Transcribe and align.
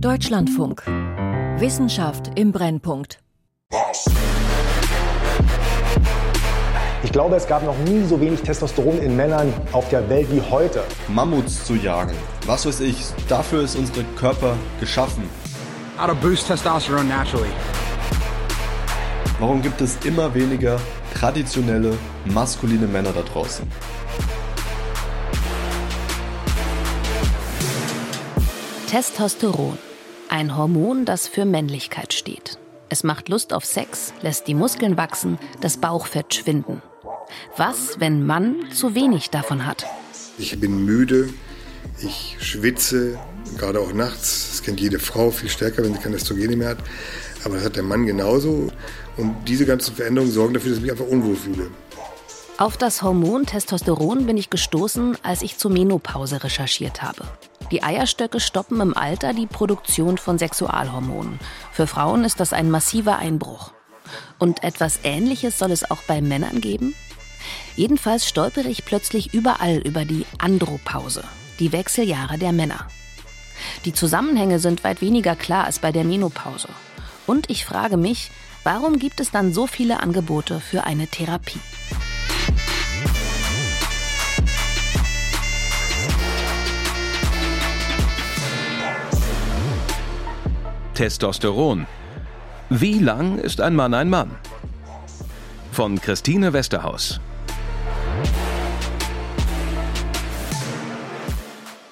Deutschlandfunk. 0.00 0.82
Wissenschaft 1.58 2.38
im 2.38 2.52
Brennpunkt. 2.52 3.18
Ich 7.02 7.12
glaube, 7.12 7.36
es 7.36 7.46
gab 7.46 7.64
noch 7.64 7.78
nie 7.78 8.04
so 8.04 8.20
wenig 8.20 8.42
Testosteron 8.42 9.00
in 9.00 9.16
Männern 9.16 9.52
auf 9.72 9.88
der 9.88 10.06
Welt 10.10 10.28
wie 10.30 10.42
heute. 10.42 10.84
Mammuts 11.08 11.64
zu 11.64 11.76
jagen. 11.76 12.14
Was 12.44 12.66
weiß 12.66 12.80
ich, 12.80 12.96
dafür 13.28 13.62
ist 13.62 13.76
unsere 13.76 14.04
Körper 14.16 14.54
geschaffen. 14.80 15.24
How 15.98 16.08
to 16.08 16.14
boost 16.14 16.46
testosterone 16.46 17.08
naturally. 17.08 17.50
Warum 19.40 19.62
gibt 19.62 19.80
es 19.80 19.96
immer 20.04 20.34
weniger 20.34 20.78
traditionelle, 21.14 21.96
maskuline 22.26 22.86
Männer 22.86 23.12
da 23.12 23.22
draußen? 23.22 23.66
Testosteron. 28.88 29.85
Ein 30.28 30.56
Hormon, 30.56 31.04
das 31.04 31.28
für 31.28 31.44
Männlichkeit 31.44 32.12
steht. 32.12 32.58
Es 32.88 33.04
macht 33.04 33.28
Lust 33.28 33.52
auf 33.52 33.64
Sex, 33.64 34.12
lässt 34.22 34.46
die 34.46 34.54
Muskeln 34.54 34.96
wachsen, 34.96 35.38
das 35.60 35.76
Bauchfett 35.76 36.34
schwinden. 36.34 36.82
Was, 37.56 38.00
wenn 38.00 38.26
Mann 38.26 38.56
zu 38.72 38.94
wenig 38.94 39.30
davon 39.30 39.66
hat? 39.66 39.86
Ich 40.38 40.58
bin 40.60 40.84
müde, 40.84 41.28
ich 42.02 42.36
schwitze, 42.40 43.18
gerade 43.56 43.80
auch 43.80 43.92
nachts. 43.92 44.50
Das 44.50 44.62
kennt 44.62 44.80
jede 44.80 44.98
Frau 44.98 45.30
viel 45.30 45.48
stärker, 45.48 45.82
wenn 45.82 45.94
sie 45.94 46.00
keine 46.00 46.16
Östrogene 46.16 46.56
mehr 46.56 46.70
hat. 46.70 46.78
Aber 47.44 47.56
das 47.56 47.64
hat 47.64 47.76
der 47.76 47.82
Mann 47.82 48.06
genauso. 48.06 48.68
Und 49.16 49.34
diese 49.46 49.64
ganzen 49.64 49.94
Veränderungen 49.94 50.32
sorgen 50.32 50.54
dafür, 50.54 50.70
dass 50.70 50.78
ich 50.78 50.82
mich 50.82 50.92
einfach 50.92 51.06
unwohl 51.06 51.36
fühle. 51.36 51.70
Auf 52.58 52.76
das 52.76 53.02
Hormon 53.02 53.46
Testosteron 53.46 54.26
bin 54.26 54.36
ich 54.36 54.50
gestoßen, 54.50 55.16
als 55.22 55.42
ich 55.42 55.58
zur 55.58 55.70
Menopause 55.70 56.42
recherchiert 56.42 57.02
habe. 57.02 57.22
Die 57.70 57.82
Eierstöcke 57.82 58.38
stoppen 58.38 58.80
im 58.80 58.96
Alter 58.96 59.34
die 59.34 59.46
Produktion 59.46 60.18
von 60.18 60.38
Sexualhormonen. 60.38 61.40
Für 61.72 61.86
Frauen 61.86 62.24
ist 62.24 62.38
das 62.38 62.52
ein 62.52 62.70
massiver 62.70 63.18
Einbruch. 63.18 63.72
Und 64.38 64.62
etwas 64.62 65.00
Ähnliches 65.02 65.58
soll 65.58 65.72
es 65.72 65.90
auch 65.90 66.02
bei 66.06 66.20
Männern 66.20 66.60
geben? 66.60 66.94
Jedenfalls 67.74 68.26
stolpere 68.26 68.68
ich 68.68 68.84
plötzlich 68.84 69.34
überall 69.34 69.78
über 69.78 70.04
die 70.04 70.26
Andropause, 70.38 71.24
die 71.58 71.72
Wechseljahre 71.72 72.38
der 72.38 72.52
Männer. 72.52 72.86
Die 73.84 73.92
Zusammenhänge 73.92 74.58
sind 74.60 74.84
weit 74.84 75.00
weniger 75.00 75.34
klar 75.34 75.64
als 75.64 75.80
bei 75.80 75.90
der 75.90 76.04
Menopause. 76.04 76.68
Und 77.26 77.50
ich 77.50 77.64
frage 77.64 77.96
mich, 77.96 78.30
warum 78.62 78.98
gibt 78.98 79.18
es 79.18 79.32
dann 79.32 79.52
so 79.52 79.66
viele 79.66 80.00
Angebote 80.00 80.60
für 80.60 80.84
eine 80.84 81.08
Therapie? 81.08 81.60
Testosteron. 90.96 91.86
Wie 92.70 92.98
lang 92.98 93.38
ist 93.38 93.60
ein 93.60 93.74
Mann 93.76 93.92
ein 93.92 94.08
Mann? 94.08 94.30
Von 95.70 96.00
Christine 96.00 96.54
Westerhaus. 96.54 97.20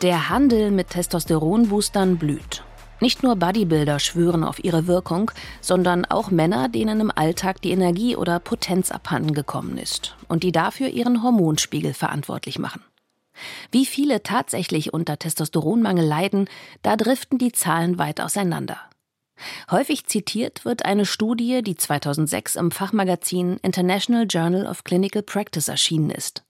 Der 0.00 0.30
Handel 0.30 0.70
mit 0.70 0.88
Testosteronboostern 0.88 2.16
blüht. 2.16 2.64
Nicht 2.98 3.22
nur 3.22 3.36
Bodybuilder 3.36 3.98
schwören 3.98 4.42
auf 4.42 4.64
ihre 4.64 4.86
Wirkung, 4.86 5.30
sondern 5.60 6.06
auch 6.06 6.30
Männer, 6.30 6.70
denen 6.70 7.00
im 7.00 7.12
Alltag 7.14 7.60
die 7.60 7.72
Energie 7.72 8.16
oder 8.16 8.40
Potenz 8.40 8.90
abhanden 8.90 9.34
gekommen 9.34 9.76
ist 9.76 10.16
und 10.28 10.42
die 10.42 10.52
dafür 10.52 10.88
ihren 10.88 11.22
Hormonspiegel 11.22 11.92
verantwortlich 11.92 12.58
machen. 12.58 12.82
Wie 13.70 13.84
viele 13.84 14.22
tatsächlich 14.22 14.94
unter 14.94 15.18
Testosteronmangel 15.18 16.06
leiden, 16.06 16.48
da 16.80 16.96
driften 16.96 17.36
die 17.36 17.52
Zahlen 17.52 17.98
weit 17.98 18.22
auseinander. 18.22 18.78
Häufig 19.70 20.06
zitiert 20.06 20.64
wird 20.64 20.84
eine 20.84 21.06
Studie, 21.06 21.62
die 21.62 21.76
2006 21.76 22.56
im 22.56 22.70
Fachmagazin 22.70 23.58
International 23.62 24.26
Journal 24.28 24.66
of 24.66 24.84
Clinical 24.84 25.22
Practice 25.22 25.68
erschienen 25.68 26.10
ist. 26.10 26.44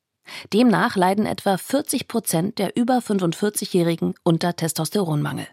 Demnach 0.52 0.96
leiden 0.96 1.26
etwa 1.26 1.56
40 1.56 2.08
Prozent 2.08 2.58
der 2.58 2.76
über 2.76 2.98
45-Jährigen 2.98 4.14
unter 4.22 4.56
Testosteronmangel. 4.56 5.46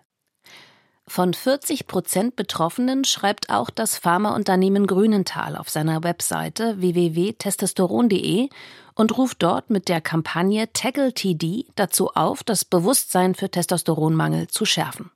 Von 1.08 1.34
40 1.34 1.88
Prozent 1.88 2.38
Betroffenen 2.38 3.04
schreibt 3.04 3.50
auch 3.50 3.70
das 3.70 3.98
Pharmaunternehmen 3.98 4.88
Grünenthal 4.88 5.58
auf 5.58 5.70
seiner 5.70 6.04
Webseite 6.04 6.80
www.testosteron.de 6.80 8.48
und 8.96 9.18
ruft 9.18 9.44
dort 9.44 9.70
mit 9.70 9.90
der 9.90 10.00
Kampagne 10.00 10.72
Tackle 10.72 11.14
TD 11.14 11.66
dazu 11.76 12.12
auf, 12.12 12.44
das 12.44 12.64
Bewusstsein 12.64 13.36
für 13.36 13.50
Testosteronmangel 13.50 14.48
zu 14.48 14.64
schärfen. 14.64 15.12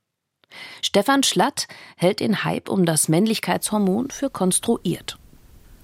Stefan 0.82 1.22
Schlatt 1.22 1.66
hält 1.96 2.20
den 2.20 2.44
Hype 2.44 2.68
um 2.68 2.86
das 2.86 3.08
Männlichkeitshormon 3.08 4.10
für 4.10 4.30
konstruiert. 4.30 5.18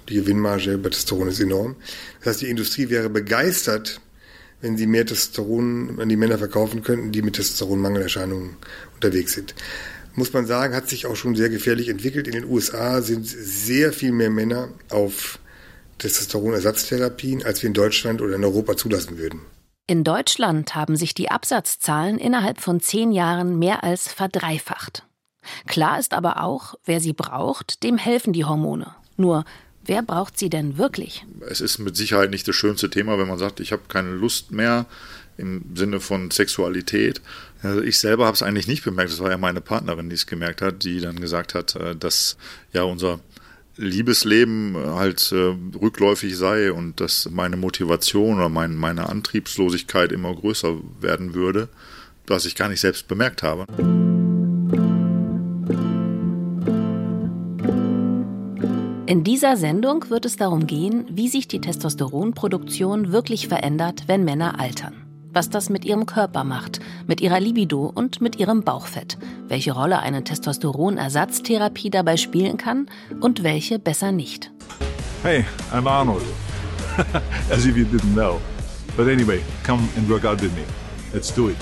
Die 0.08 0.14
Gewinnmarge 0.14 0.78
bei 0.78 0.90
Testosteron 0.90 1.28
ist 1.28 1.40
enorm. 1.40 1.76
Das 2.20 2.28
heißt, 2.28 2.42
die 2.42 2.48
Industrie 2.48 2.88
wäre 2.88 3.10
begeistert, 3.10 4.00
wenn 4.60 4.76
sie 4.76 4.86
mehr 4.86 5.04
Testosteron 5.04 5.98
an 6.00 6.08
die 6.08 6.16
Männer 6.16 6.38
verkaufen 6.38 6.82
könnten, 6.82 7.12
die 7.12 7.22
mit 7.22 7.34
Testosteronmangelerscheinungen 7.34 8.56
unterwegs 8.94 9.32
sind. 9.32 9.54
Muss 10.14 10.32
man 10.32 10.46
sagen, 10.46 10.74
hat 10.74 10.88
sich 10.88 11.06
auch 11.06 11.16
schon 11.16 11.34
sehr 11.34 11.48
gefährlich 11.48 11.88
entwickelt. 11.88 12.26
In 12.26 12.34
den 12.34 12.44
USA 12.44 13.02
sind 13.02 13.26
sehr 13.26 13.92
viel 13.92 14.12
mehr 14.12 14.30
Männer 14.30 14.68
auf 14.88 15.38
Testosteronersatztherapien, 15.98 17.42
als 17.44 17.62
wir 17.62 17.68
in 17.68 17.74
Deutschland 17.74 18.20
oder 18.20 18.36
in 18.36 18.44
Europa 18.44 18.76
zulassen 18.76 19.18
würden. 19.18 19.40
In 19.92 20.04
Deutschland 20.04 20.74
haben 20.74 20.96
sich 20.96 21.12
die 21.12 21.30
Absatzzahlen 21.30 22.16
innerhalb 22.16 22.62
von 22.62 22.80
zehn 22.80 23.12
Jahren 23.12 23.58
mehr 23.58 23.84
als 23.84 24.10
verdreifacht. 24.10 25.02
Klar 25.66 25.98
ist 25.98 26.14
aber 26.14 26.42
auch, 26.42 26.76
wer 26.86 26.98
sie 26.98 27.12
braucht, 27.12 27.82
dem 27.82 27.98
helfen 27.98 28.32
die 28.32 28.46
Hormone. 28.46 28.94
Nur, 29.18 29.44
wer 29.84 30.00
braucht 30.02 30.38
sie 30.38 30.48
denn 30.48 30.78
wirklich? 30.78 31.26
Es 31.46 31.60
ist 31.60 31.78
mit 31.78 31.94
Sicherheit 31.94 32.30
nicht 32.30 32.48
das 32.48 32.56
schönste 32.56 32.88
Thema, 32.88 33.18
wenn 33.18 33.28
man 33.28 33.36
sagt, 33.36 33.60
ich 33.60 33.70
habe 33.70 33.82
keine 33.86 34.12
Lust 34.12 34.50
mehr 34.50 34.86
im 35.36 35.62
Sinne 35.74 36.00
von 36.00 36.30
Sexualität. 36.30 37.20
Also 37.62 37.82
ich 37.82 37.98
selber 37.98 38.24
habe 38.24 38.34
es 38.34 38.42
eigentlich 38.42 38.68
nicht 38.68 38.84
bemerkt. 38.84 39.10
Es 39.10 39.20
war 39.20 39.30
ja 39.30 39.36
meine 39.36 39.60
Partnerin, 39.60 40.08
die 40.08 40.14
es 40.14 40.26
gemerkt 40.26 40.62
hat, 40.62 40.84
die 40.84 41.00
dann 41.00 41.20
gesagt 41.20 41.54
hat, 41.54 41.76
äh, 41.76 41.94
dass 41.94 42.38
ja 42.72 42.84
unser 42.84 43.20
Liebesleben 43.76 44.76
halt 44.76 45.32
äh, 45.32 45.54
rückläufig 45.80 46.36
sei 46.36 46.72
und 46.72 47.00
dass 47.00 47.30
meine 47.30 47.56
Motivation 47.56 48.36
oder 48.36 48.48
mein, 48.48 48.74
meine 48.76 49.08
Antriebslosigkeit 49.08 50.12
immer 50.12 50.34
größer 50.34 50.76
werden 51.00 51.34
würde, 51.34 51.68
was 52.26 52.44
ich 52.44 52.54
gar 52.54 52.68
nicht 52.68 52.80
selbst 52.80 53.08
bemerkt 53.08 53.42
habe. 53.42 53.66
In 59.06 59.24
dieser 59.24 59.56
Sendung 59.56 60.08
wird 60.10 60.24
es 60.24 60.36
darum 60.36 60.66
gehen, 60.66 61.06
wie 61.10 61.28
sich 61.28 61.48
die 61.48 61.60
Testosteronproduktion 61.60 63.12
wirklich 63.12 63.48
verändert, 63.48 64.04
wenn 64.06 64.24
Männer 64.24 64.58
altern 64.58 65.02
was 65.32 65.50
das 65.50 65.70
mit 65.70 65.84
ihrem 65.84 66.06
Körper 66.06 66.44
macht, 66.44 66.80
mit 67.06 67.20
ihrer 67.20 67.40
Libido 67.40 67.86
und 67.86 68.20
mit 68.20 68.36
ihrem 68.36 68.62
Bauchfett, 68.62 69.18
welche 69.52 69.72
Rolle 69.72 70.00
eine 70.00 70.24
Testosteronersatztherapie 70.24 71.90
dabei 71.90 72.16
spielen 72.16 72.56
kann 72.56 72.88
und 73.20 73.42
welche 73.42 73.78
besser 73.78 74.10
nicht. 74.10 74.50
Hey, 75.22 75.44
I'm 75.70 75.86
Arnold. 75.86 76.24
As 77.50 77.66
if 77.66 77.76
you 77.76 77.84
didn't 77.84 78.14
know. 78.14 78.40
But 78.96 79.08
anyway, 79.08 79.42
come 79.62 79.86
and 79.96 80.08
work 80.08 80.24
out 80.24 80.40
with 80.40 80.52
me. 80.54 80.64
Let's 81.12 81.32
do 81.34 81.50
it. 81.50 81.56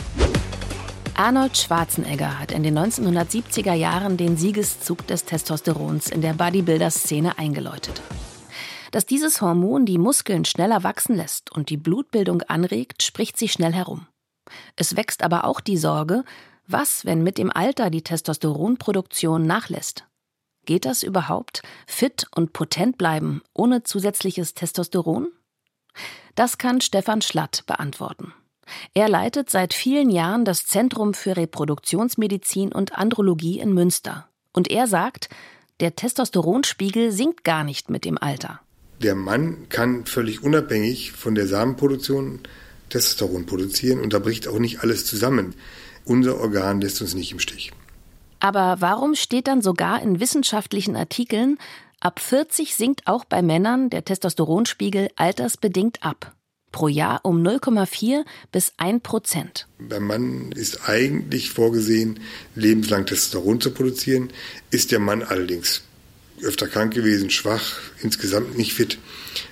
Arnold 1.14 1.56
Schwarzenegger 1.56 2.38
hat 2.38 2.52
in 2.52 2.62
den 2.62 2.78
1970er 2.78 3.74
Jahren 3.74 4.16
den 4.16 4.36
Siegeszug 4.36 5.06
des 5.08 5.24
Testosterons 5.24 6.08
in 6.10 6.22
der 6.22 6.34
Bodybuilder-Szene 6.34 7.38
eingeläutet. 7.38 8.00
Dass 8.92 9.04
dieses 9.04 9.40
Hormon 9.40 9.84
die 9.84 9.98
Muskeln 9.98 10.44
schneller 10.44 10.84
wachsen 10.84 11.16
lässt 11.16 11.50
und 11.52 11.70
die 11.70 11.76
Blutbildung 11.76 12.42
anregt, 12.42 13.02
spricht 13.02 13.36
sich 13.36 13.52
schnell 13.52 13.72
herum. 13.72 14.06
Es 14.76 14.96
wächst 14.96 15.22
aber 15.24 15.44
auch 15.44 15.60
die 15.60 15.76
Sorge, 15.76 16.24
was, 16.72 17.04
wenn 17.04 17.22
mit 17.22 17.38
dem 17.38 17.50
Alter 17.50 17.90
die 17.90 18.02
Testosteronproduktion 18.02 19.46
nachlässt? 19.46 20.04
Geht 20.66 20.84
das 20.84 21.02
überhaupt? 21.02 21.62
Fit 21.86 22.26
und 22.34 22.52
potent 22.52 22.98
bleiben 22.98 23.42
ohne 23.54 23.82
zusätzliches 23.82 24.54
Testosteron? 24.54 25.28
Das 26.34 26.58
kann 26.58 26.80
Stefan 26.80 27.22
Schlatt 27.22 27.64
beantworten. 27.66 28.32
Er 28.94 29.08
leitet 29.08 29.50
seit 29.50 29.74
vielen 29.74 30.10
Jahren 30.10 30.44
das 30.44 30.66
Zentrum 30.66 31.14
für 31.14 31.36
Reproduktionsmedizin 31.36 32.72
und 32.72 32.96
Andrologie 32.96 33.58
in 33.58 33.72
Münster. 33.74 34.28
Und 34.52 34.70
er 34.70 34.86
sagt, 34.86 35.28
der 35.80 35.96
Testosteronspiegel 35.96 37.10
sinkt 37.10 37.42
gar 37.42 37.64
nicht 37.64 37.90
mit 37.90 38.04
dem 38.04 38.18
Alter 38.18 38.60
der 39.02 39.14
Mann 39.14 39.68
kann 39.68 40.04
völlig 40.04 40.42
unabhängig 40.42 41.12
von 41.12 41.34
der 41.34 41.46
Samenproduktion 41.46 42.40
Testosteron 42.90 43.46
produzieren 43.46 44.00
und 44.00 44.12
da 44.12 44.18
bricht 44.18 44.48
auch 44.48 44.58
nicht 44.58 44.80
alles 44.80 45.06
zusammen. 45.06 45.54
Unser 46.04 46.40
Organ 46.40 46.80
lässt 46.80 47.00
uns 47.00 47.14
nicht 47.14 47.32
im 47.32 47.38
Stich. 47.38 47.72
Aber 48.40 48.76
warum 48.80 49.14
steht 49.14 49.46
dann 49.46 49.62
sogar 49.62 50.02
in 50.02 50.18
wissenschaftlichen 50.18 50.96
Artikeln, 50.96 51.58
ab 52.00 52.20
40 52.20 52.74
sinkt 52.74 53.06
auch 53.06 53.24
bei 53.24 53.42
Männern 53.42 53.90
der 53.90 54.04
Testosteronspiegel 54.04 55.10
altersbedingt 55.16 56.02
ab? 56.02 56.34
Pro 56.72 56.88
Jahr 56.88 57.20
um 57.24 57.42
0,4 57.42 58.24
bis 58.52 58.72
1 58.76 59.02
Prozent. 59.02 59.66
Beim 59.78 60.06
Mann 60.06 60.52
ist 60.52 60.88
eigentlich 60.88 61.50
vorgesehen, 61.50 62.20
lebenslang 62.54 63.06
Testosteron 63.06 63.60
zu 63.60 63.72
produzieren. 63.72 64.30
Ist 64.70 64.92
der 64.92 65.00
Mann 65.00 65.22
allerdings 65.22 65.82
öfter 66.42 66.68
krank 66.68 66.94
gewesen, 66.94 67.30
schwach, 67.30 67.78
insgesamt 68.02 68.56
nicht 68.56 68.72
fit, 68.72 68.98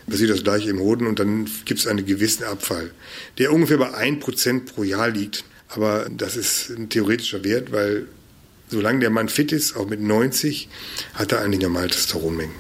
passiert 0.08 0.30
das 0.30 0.42
gleiche 0.42 0.70
im 0.70 0.80
Hoden 0.80 1.06
und 1.06 1.18
dann 1.18 1.48
gibt 1.64 1.80
es 1.80 1.86
einen 1.86 2.06
gewissen 2.06 2.44
Abfall, 2.44 2.92
der 3.38 3.52
ungefähr 3.52 3.78
bei 3.78 3.92
1% 3.94 4.66
pro 4.66 4.82
Jahr 4.82 5.10
liegt. 5.10 5.44
Aber 5.68 6.08
das 6.10 6.36
ist 6.36 6.70
ein 6.70 6.88
theoretischer 6.88 7.44
Wert, 7.44 7.72
weil 7.72 8.06
solange 8.68 9.00
der 9.00 9.10
Mann 9.10 9.28
fit 9.28 9.52
ist, 9.52 9.76
auch 9.76 9.86
mit 9.86 10.00
90, 10.00 10.68
hat 11.14 11.32
er 11.32 11.40
eigentlich 11.40 11.62
normal 11.62 11.88
Testosteronmengen. 11.88 12.54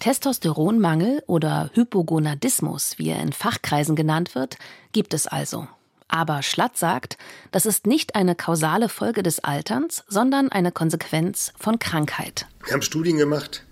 Testosteronmangel 0.00 1.22
oder 1.26 1.70
Hypogonadismus, 1.74 2.98
wie 2.98 3.10
er 3.10 3.20
in 3.20 3.32
Fachkreisen 3.32 3.96
genannt 3.96 4.34
wird, 4.34 4.56
gibt 4.92 5.12
es 5.12 5.26
also. 5.26 5.66
Aber 6.06 6.42
Schlatt 6.42 6.78
sagt, 6.78 7.18
das 7.50 7.66
ist 7.66 7.86
nicht 7.86 8.14
eine 8.14 8.34
kausale 8.34 8.88
Folge 8.88 9.22
des 9.22 9.40
Alterns, 9.40 10.04
sondern 10.08 10.50
eine 10.50 10.72
Konsequenz 10.72 11.52
von 11.58 11.78
Krankheit. 11.78 12.46
Wir 12.64 12.72
haben 12.72 12.82
Studien 12.82 13.18
gemacht, 13.18 13.64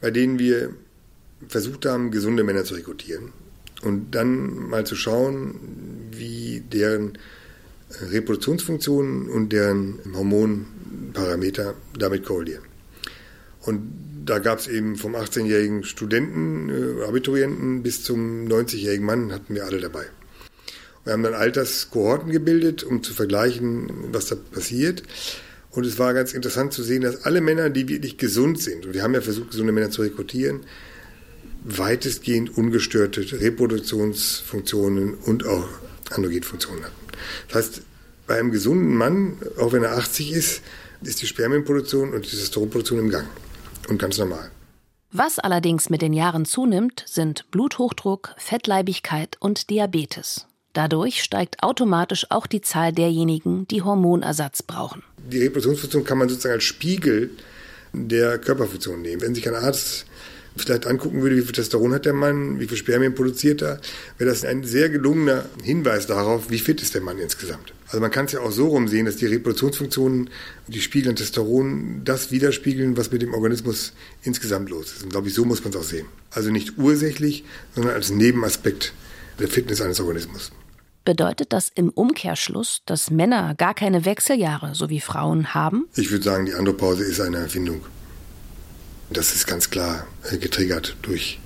bei 0.00 0.10
denen 0.10 0.38
wir 0.38 0.74
versucht 1.48 1.86
haben, 1.86 2.10
gesunde 2.10 2.44
Männer 2.44 2.64
zu 2.64 2.74
rekrutieren 2.74 3.32
und 3.82 4.10
dann 4.10 4.68
mal 4.68 4.84
zu 4.84 4.94
schauen, 4.94 5.54
wie 6.10 6.60
deren 6.60 7.16
Reproduktionsfunktionen 8.10 9.28
und 9.28 9.52
deren 9.52 9.98
Hormonparameter 10.14 11.74
damit 11.98 12.24
korrelieren. 12.24 12.62
Und 13.62 13.80
da 14.24 14.38
gab 14.38 14.58
es 14.58 14.68
eben 14.68 14.96
vom 14.96 15.16
18-jährigen 15.16 15.84
Studenten, 15.84 16.70
äh, 16.70 17.04
Abiturienten 17.04 17.82
bis 17.82 18.04
zum 18.04 18.46
90-jährigen 18.46 19.04
Mann 19.04 19.32
hatten 19.32 19.54
wir 19.54 19.64
alle 19.64 19.80
dabei. 19.80 20.04
Wir 21.04 21.14
haben 21.14 21.22
dann 21.22 21.34
Alterskohorten 21.34 22.30
gebildet, 22.30 22.84
um 22.84 23.02
zu 23.02 23.14
vergleichen, 23.14 23.90
was 24.12 24.26
da 24.26 24.36
passiert. 24.36 25.02
Und 25.70 25.86
es 25.86 25.98
war 25.98 26.14
ganz 26.14 26.32
interessant 26.32 26.72
zu 26.72 26.82
sehen, 26.82 27.02
dass 27.02 27.24
alle 27.24 27.40
Männer, 27.40 27.70
die 27.70 27.88
wirklich 27.88 28.18
gesund 28.18 28.60
sind, 28.60 28.86
und 28.86 28.94
wir 28.94 29.02
haben 29.02 29.14
ja 29.14 29.20
versucht, 29.20 29.50
gesunde 29.50 29.72
Männer 29.72 29.90
zu 29.90 30.02
rekrutieren, 30.02 30.60
weitestgehend 31.64 32.56
ungestörte 32.56 33.20
Reproduktionsfunktionen 33.40 35.14
und 35.14 35.46
auch 35.46 35.68
Androgenfunktionen 36.10 36.84
hatten. 36.84 36.99
Das 37.48 37.56
heißt, 37.56 37.82
bei 38.26 38.38
einem 38.38 38.52
gesunden 38.52 38.96
Mann, 38.96 39.38
auch 39.58 39.72
wenn 39.72 39.82
er 39.82 39.96
80 39.96 40.32
ist, 40.32 40.62
ist 41.02 41.22
die 41.22 41.26
Spermienproduktion 41.26 42.12
und 42.12 42.24
die 42.24 42.30
Testosteronproduktion 42.30 42.98
im 42.98 43.10
Gang 43.10 43.26
und 43.88 43.98
ganz 43.98 44.18
normal. 44.18 44.50
Was 45.12 45.40
allerdings 45.40 45.90
mit 45.90 46.02
den 46.02 46.12
Jahren 46.12 46.44
zunimmt, 46.44 47.02
sind 47.06 47.50
Bluthochdruck, 47.50 48.34
Fettleibigkeit 48.36 49.36
und 49.40 49.70
Diabetes. 49.70 50.46
Dadurch 50.72 51.24
steigt 51.24 51.64
automatisch 51.64 52.26
auch 52.30 52.46
die 52.46 52.60
Zahl 52.60 52.92
derjenigen, 52.92 53.66
die 53.66 53.82
Hormonersatz 53.82 54.62
brauchen. 54.62 55.02
Die 55.18 55.38
Reproduktionsfunktion 55.38 56.04
kann 56.04 56.18
man 56.18 56.28
sozusagen 56.28 56.54
als 56.54 56.64
Spiegel 56.64 57.30
der 57.92 58.38
Körperfunktion 58.38 59.02
nehmen. 59.02 59.20
Wenn 59.20 59.34
sich 59.34 59.48
ein 59.48 59.56
Arzt 59.56 60.06
vielleicht 60.60 60.86
angucken 60.86 61.22
würde, 61.22 61.36
wie 61.36 61.42
viel 61.42 61.52
Testosteron 61.52 61.92
hat 61.94 62.06
der 62.06 62.12
Mann, 62.12 62.60
wie 62.60 62.66
viel 62.66 62.76
Spermien 62.76 63.14
produziert 63.14 63.62
er, 63.62 63.80
wäre 64.18 64.30
das 64.30 64.44
ein 64.44 64.64
sehr 64.64 64.88
gelungener 64.88 65.44
Hinweis 65.62 66.06
darauf, 66.06 66.50
wie 66.50 66.58
fit 66.58 66.80
ist 66.82 66.94
der 66.94 67.02
Mann 67.02 67.18
insgesamt. 67.18 67.72
Also 67.86 68.00
man 68.00 68.10
kann 68.10 68.26
es 68.26 68.32
ja 68.32 68.40
auch 68.40 68.52
so 68.52 68.68
rumsehen, 68.68 69.06
dass 69.06 69.16
die 69.16 69.26
Reproduktionsfunktionen, 69.26 70.30
die 70.68 70.80
spiegeln 70.80 71.16
Testosteron, 71.16 72.02
das 72.04 72.30
widerspiegeln, 72.30 72.96
was 72.96 73.10
mit 73.10 73.22
dem 73.22 73.34
Organismus 73.34 73.92
insgesamt 74.22 74.70
los 74.70 74.92
ist. 74.92 75.02
Und 75.02 75.10
glaube 75.10 75.28
ich, 75.28 75.34
so 75.34 75.44
muss 75.44 75.64
man 75.64 75.72
es 75.72 75.76
auch 75.78 75.84
sehen. 75.84 76.06
Also 76.30 76.50
nicht 76.50 76.78
ursächlich, 76.78 77.44
sondern 77.74 77.94
als 77.94 78.10
Nebenaspekt 78.10 78.92
der 79.40 79.48
Fitness 79.48 79.80
eines 79.80 80.00
Organismus. 80.00 80.52
Bedeutet 81.04 81.52
das 81.52 81.72
im 81.74 81.88
Umkehrschluss, 81.88 82.82
dass 82.84 83.10
Männer 83.10 83.54
gar 83.56 83.74
keine 83.74 84.04
Wechseljahre, 84.04 84.74
so 84.74 84.90
wie 84.90 85.00
Frauen, 85.00 85.54
haben? 85.54 85.88
Ich 85.96 86.10
würde 86.10 86.24
sagen, 86.24 86.46
die 86.46 86.54
Andropause 86.54 87.04
ist 87.04 87.20
eine 87.20 87.38
Erfindung. 87.38 87.80
Das 89.10 89.34
ist 89.34 89.46
ganz 89.46 89.70
klar 89.70 90.06
äh, 90.30 90.38
getriggert 90.38 90.96
durch 91.02 91.40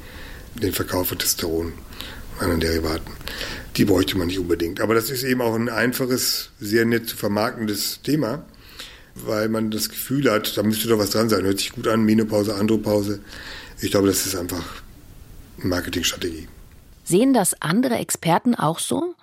den 0.54 0.72
Verkauf 0.72 1.08
von 1.08 1.18
Testosteron 1.18 1.72
anderen 2.38 2.60
Derivaten. 2.60 3.12
Die 3.76 3.84
bräuchte 3.84 4.18
man 4.18 4.28
nicht 4.28 4.38
unbedingt. 4.38 4.80
Aber 4.80 4.94
das 4.94 5.10
ist 5.10 5.22
eben 5.22 5.40
auch 5.40 5.54
ein 5.54 5.68
einfaches, 5.68 6.50
sehr 6.60 6.84
nett 6.84 7.08
zu 7.08 7.16
vermarktendes 7.16 8.00
Thema, 8.02 8.44
weil 9.14 9.48
man 9.48 9.70
das 9.70 9.88
Gefühl 9.88 10.30
hat, 10.30 10.56
da 10.56 10.62
müsste 10.62 10.88
doch 10.88 10.98
was 10.98 11.10
dran 11.10 11.28
sein. 11.28 11.44
Hört 11.44 11.58
sich 11.58 11.72
gut 11.72 11.88
an, 11.88 12.04
Menopause, 12.04 12.54
Andropause. 12.54 13.20
Ich 13.80 13.90
glaube, 13.90 14.08
das 14.08 14.26
ist 14.26 14.36
einfach 14.36 14.64
eine 15.58 15.68
Marketingstrategie. 15.68 16.48
Sehen 17.04 17.34
das 17.34 17.60
andere 17.60 17.96
Experten 17.96 18.54
auch 18.54 18.78
so? 18.78 19.14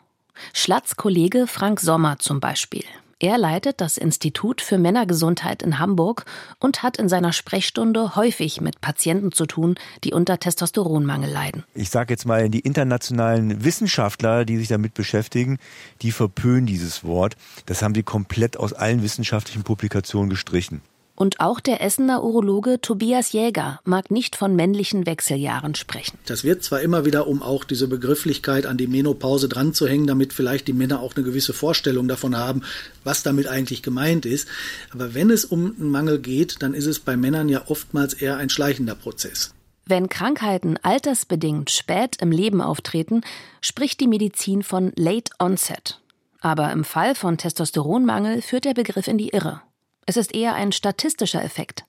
Schlatz 0.54 0.96
Kollege 0.96 1.48
Frank 1.48 1.80
Sommer 1.80 2.20
zum 2.20 2.40
Beispiel. 2.40 2.84
Er 3.24 3.38
leitet 3.38 3.82
das 3.82 3.98
Institut 3.98 4.62
für 4.62 4.80
Männergesundheit 4.80 5.62
in 5.62 5.78
Hamburg 5.78 6.26
und 6.58 6.82
hat 6.82 6.98
in 6.98 7.08
seiner 7.08 7.34
Sprechstunde 7.34 8.16
häufig 8.16 8.62
mit 8.62 8.82
Patienten 8.82 9.32
zu 9.32 9.46
tun, 9.46 9.76
die 10.04 10.12
unter 10.12 10.40
Testosteronmangel 10.40 11.30
leiden. 11.30 11.64
Ich 11.76 11.92
sage 11.92 12.14
jetzt 12.14 12.26
mal, 12.26 12.50
die 12.50 12.62
internationalen 12.62 13.64
Wissenschaftler, 13.64 14.44
die 14.44 14.58
sich 14.58 14.70
damit 14.70 14.96
beschäftigen, 14.96 15.60
die 16.02 16.12
verpönen 16.12 16.66
dieses 16.66 17.04
Wort. 17.04 17.38
Das 17.68 17.84
haben 17.84 17.94
sie 17.94 18.02
komplett 18.02 18.58
aus 18.58 18.74
allen 18.74 19.04
wissenschaftlichen 19.04 19.62
Publikationen 19.62 20.32
gestrichen. 20.32 20.82
Und 21.22 21.40
auch 21.40 21.60
der 21.60 21.82
Essener 21.82 22.24
Urologe 22.24 22.82
Tobias 22.82 23.32
Jäger 23.32 23.80
mag 23.84 24.10
nicht 24.10 24.36
von 24.36 24.56
männlichen 24.56 25.06
Wechseljahren 25.06 25.76
sprechen. 25.76 26.18
Das 26.26 26.44
wird 26.44 26.64
zwar 26.64 26.82
immer 26.82 27.06
wieder, 27.06 27.28
um 27.28 27.44
auch 27.44 27.64
diese 27.64 27.88
Begrifflichkeit 27.88 28.66
an 28.66 28.76
die 28.76 28.88
Menopause 28.88 29.48
dran 29.48 29.76
zu 29.76 29.88
hängen, 29.88 30.08
damit 30.08 30.34
vielleicht 30.34 30.68
die 30.68 30.74
Männer 30.74 31.00
auch 31.00 31.16
eine 31.16 31.24
gewisse 31.24 31.54
Vorstellung 31.54 32.08
davon 32.08 32.36
haben, 32.36 32.64
was 33.04 33.22
damit 33.22 33.46
eigentlich 33.46 33.84
gemeint 33.84 34.26
ist. 34.26 34.48
Aber 34.92 35.14
wenn 35.14 35.30
es 35.30 35.46
um 35.46 35.76
einen 35.80 35.92
Mangel 35.92 36.18
geht, 36.18 36.64
dann 36.64 36.74
ist 36.74 36.88
es 36.88 36.98
bei 36.98 37.16
Männern 37.16 37.50
ja 37.50 37.66
oftmals 37.68 38.16
eher 38.16 38.38
ein 38.38 38.50
schleichender 38.50 38.96
Prozess. 38.96 39.54
Wenn 39.86 40.10
Krankheiten 40.10 40.78
altersbedingt 40.82 41.70
spät 41.70 42.16
im 42.20 42.32
Leben 42.32 42.62
auftreten, 42.62 43.22
spricht 43.62 44.00
die 44.00 44.08
Medizin 44.08 44.64
von 44.64 44.92
Late 44.96 45.32
Onset. 45.38 46.00
Aber 46.40 46.72
im 46.72 46.84
Fall 46.84 47.14
von 47.14 47.38
Testosteronmangel 47.38 48.42
führt 48.42 48.66
der 48.66 48.74
Begriff 48.74 49.08
in 49.08 49.20
die 49.20 49.30
Irre. 49.30 49.62
Es 50.06 50.18
ist 50.18 50.34
eher 50.34 50.56
ein 50.56 50.72
statistischer 50.72 51.44
Effekt. 51.44 51.86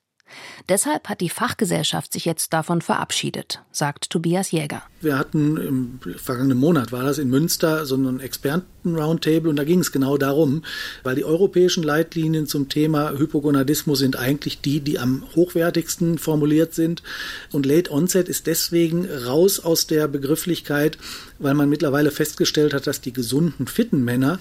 Deshalb 0.69 1.09
hat 1.09 1.21
die 1.21 1.29
Fachgesellschaft 1.29 2.13
sich 2.13 2.25
jetzt 2.25 2.53
davon 2.53 2.81
verabschiedet, 2.81 3.61
sagt 3.71 4.11
Tobias 4.11 4.51
Jäger. 4.51 4.83
Wir 5.01 5.19
hatten 5.19 5.57
im 5.57 6.01
vergangenen 6.17 6.59
Monat, 6.59 6.93
war 6.93 7.03
das 7.03 7.19
in 7.19 7.29
Münster, 7.29 7.85
so 7.85 7.97
einen 7.97 8.21
Experten-Roundtable 8.21 9.51
und 9.51 9.57
da 9.57 9.65
ging 9.65 9.81
es 9.81 9.93
genau 9.93 10.17
darum, 10.17 10.63
weil 11.03 11.17
die 11.17 11.25
europäischen 11.25 11.83
Leitlinien 11.83 12.47
zum 12.47 12.69
Thema 12.69 13.11
Hypogonadismus 13.11 13.99
sind 13.99 14.17
eigentlich 14.17 14.61
die, 14.61 14.81
die 14.81 14.99
am 14.99 15.25
hochwertigsten 15.35 16.19
formuliert 16.19 16.75
sind. 16.75 17.03
Und 17.51 17.67
Late 17.67 17.91
Onset 17.91 18.29
ist 18.29 18.47
deswegen 18.47 19.07
raus 19.07 19.61
aus 19.61 19.87
der 19.87 20.09
Begrifflichkeit, 20.09 20.97
weil 21.39 21.55
man 21.55 21.69
mittlerweile 21.69 22.11
festgestellt 22.11 22.73
hat, 22.73 22.87
dass 22.87 23.01
die 23.01 23.13
gesunden, 23.13 23.67
fitten 23.67 24.05
Männer 24.05 24.39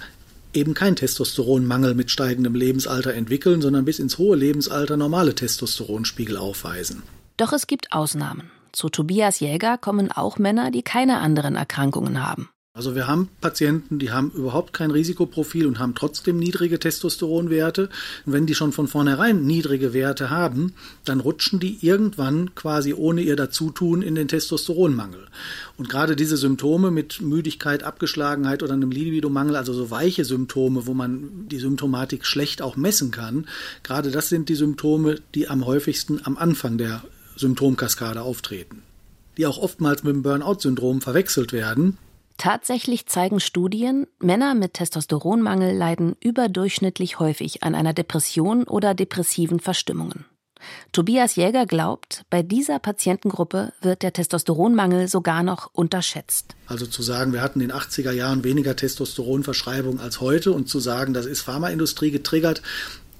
eben 0.54 0.74
kein 0.74 0.96
Testosteronmangel 0.96 1.96
mit 1.96 2.12
steigendem 2.12 2.56
Lebensalter 2.56 3.14
entwickeln, 3.14 3.62
sondern 3.62 3.86
bis 3.86 4.00
ins 4.00 4.18
hohe 4.18 4.36
Lebensalter 4.36 4.98
normale 4.98 5.36
Testosteronspiegel 5.36 6.38
aufweisen. 6.38 7.04
Doch 7.38 7.54
es 7.54 7.68
gibt 7.68 7.92
Ausnahmen. 7.92 8.52
Zu 8.72 8.90
Tobias 8.90 9.40
Jäger 9.40 9.78
kommen 9.78 10.12
auch 10.12 10.38
Männer, 10.38 10.72
die 10.72 10.84
keine 10.84 11.20
anderen 11.20 11.56
Erkrankungen 11.56 12.26
haben. 12.26 12.50
Also 12.74 12.96
wir 12.96 13.06
haben 13.06 13.28
Patienten, 13.42 14.00
die 14.00 14.12
haben 14.12 14.32
überhaupt 14.32 14.72
kein 14.72 14.92
Risikoprofil 14.92 15.68
und 15.68 15.78
haben 15.78 15.94
trotzdem 15.94 16.40
niedrige 16.40 16.80
Testosteronwerte. 16.80 17.90
Und 18.26 18.32
wenn 18.32 18.46
die 18.46 18.56
schon 18.56 18.72
von 18.72 18.88
vornherein 18.88 19.44
niedrige 19.44 19.94
Werte 19.94 20.30
haben, 20.30 20.74
dann 21.04 21.20
rutschen 21.20 21.60
die 21.60 21.80
irgendwann 21.82 22.56
quasi 22.56 22.94
ohne 22.94 23.24
ihr 23.24 23.36
Dazutun 23.36 24.02
in 24.02 24.16
den 24.16 24.30
Testosteronmangel. 24.30 25.28
Und 25.76 25.90
gerade 25.90 26.16
diese 26.16 26.38
Symptome 26.38 26.92
mit 26.92 27.20
Müdigkeit, 27.20 27.84
Abgeschlagenheit 27.84 28.64
oder 28.64 28.74
einem 28.74 28.92
Libidomangel, 28.92 29.58
also 29.58 29.74
so 29.74 29.92
weiche 29.92 30.24
Symptome, 30.24 30.88
wo 30.88 30.94
man 30.94 31.50
die 31.50 31.60
Symptomatik 31.60 32.26
schlecht 32.26 32.62
auch 32.62 32.78
messen 32.78 33.12
kann, 33.12 33.48
gerade 33.84 34.12
das 34.12 34.30
sind 34.30 34.48
die 34.48 34.56
Symptome, 34.56 35.18
die 35.36 35.50
am 35.50 35.66
häufigsten 35.66 36.22
am 36.24 36.38
Anfang 36.38 36.78
der 36.78 37.04
Symptomkaskade 37.36 38.22
auftreten, 38.22 38.82
die 39.38 39.46
auch 39.46 39.58
oftmals 39.58 40.04
mit 40.04 40.16
dem 40.16 40.24
Burnout-Syndrom 40.24 41.02
verwechselt 41.02 41.52
werden. 41.52 41.98
Tatsächlich 42.42 43.06
zeigen 43.06 43.40
Studien, 43.40 44.08
Männer 44.18 44.56
mit 44.56 44.74
Testosteronmangel 44.74 45.78
leiden 45.78 46.16
überdurchschnittlich 46.22 47.20
häufig 47.20 47.62
an 47.62 47.76
einer 47.76 47.94
Depression 47.94 48.64
oder 48.64 48.96
depressiven 48.96 49.60
Verstimmungen. 49.60 50.26
Tobias 50.92 51.36
Jäger 51.36 51.68
glaubt, 51.68 52.24
bei 52.32 52.42
dieser 52.42 52.80
Patientengruppe 52.80 53.74
wird 53.82 54.02
der 54.02 54.12
Testosteronmangel 54.12 55.08
sogar 55.08 55.44
noch 55.44 55.70
unterschätzt. 55.72 56.56
Also 56.66 56.88
zu 56.88 57.04
sagen, 57.04 57.32
wir 57.32 57.44
hatten 57.44 57.62
in 57.62 57.70
den 57.70 57.78
80er 57.78 58.12
Jahren 58.12 58.44
weniger 58.44 58.76
Testosteronverschreibung 58.76 60.00
als 60.00 60.20
heute 60.20 60.52
und 60.52 60.68
zu 60.68 60.80
sagen, 60.80 61.14
das 61.14 61.28
ist 61.28 61.42
Pharmaindustrie 61.42 62.10
getriggert, 62.10 62.64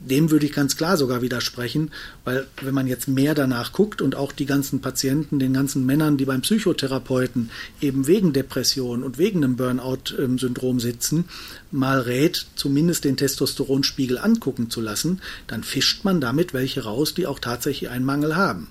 dem 0.10 0.32
würde 0.32 0.46
ich 0.46 0.54
ganz 0.54 0.76
klar 0.78 0.98
sogar 0.98 1.22
widersprechen, 1.22 1.92
weil 2.24 2.48
wenn 2.62 2.74
man 2.74 2.88
jetzt 2.88 3.08
mehr 3.08 3.36
danach 3.36 3.72
guckt 3.72 4.02
und 4.02 4.16
auch 4.16 4.32
die 4.32 4.46
ganzen 4.46 4.82
Patienten, 4.82 5.40
den 5.40 5.54
ganzen 5.54 5.86
Männern, 5.86 6.18
die 6.18 6.26
beim 6.26 6.42
Psychotherapeuten 6.42 7.52
eben 7.82 8.08
wegen 8.08 8.34
Depression 8.34 9.04
und 9.04 9.18
wegen 9.18 9.44
einem 9.44 9.56
Burnout-Syndrom 9.56 10.80
sitzen, 10.80 11.26
mal 11.72 12.02
rät, 12.02 12.48
zumindest 12.56 13.04
den 13.04 13.18
Testosteronspiegel 13.18 14.18
angucken 14.18 14.70
zu 14.70 14.82
lassen, 14.82 15.22
dann 15.48 15.64
fischt 15.64 16.04
man 16.04 16.20
damit 16.20 16.54
welche 16.54 16.84
raus, 16.84 17.14
die 17.14 17.28
auch 17.28 17.40
tatsächlich 17.40 17.90
einen 17.90 18.06
Mangel 18.06 18.36
haben. 18.36 18.68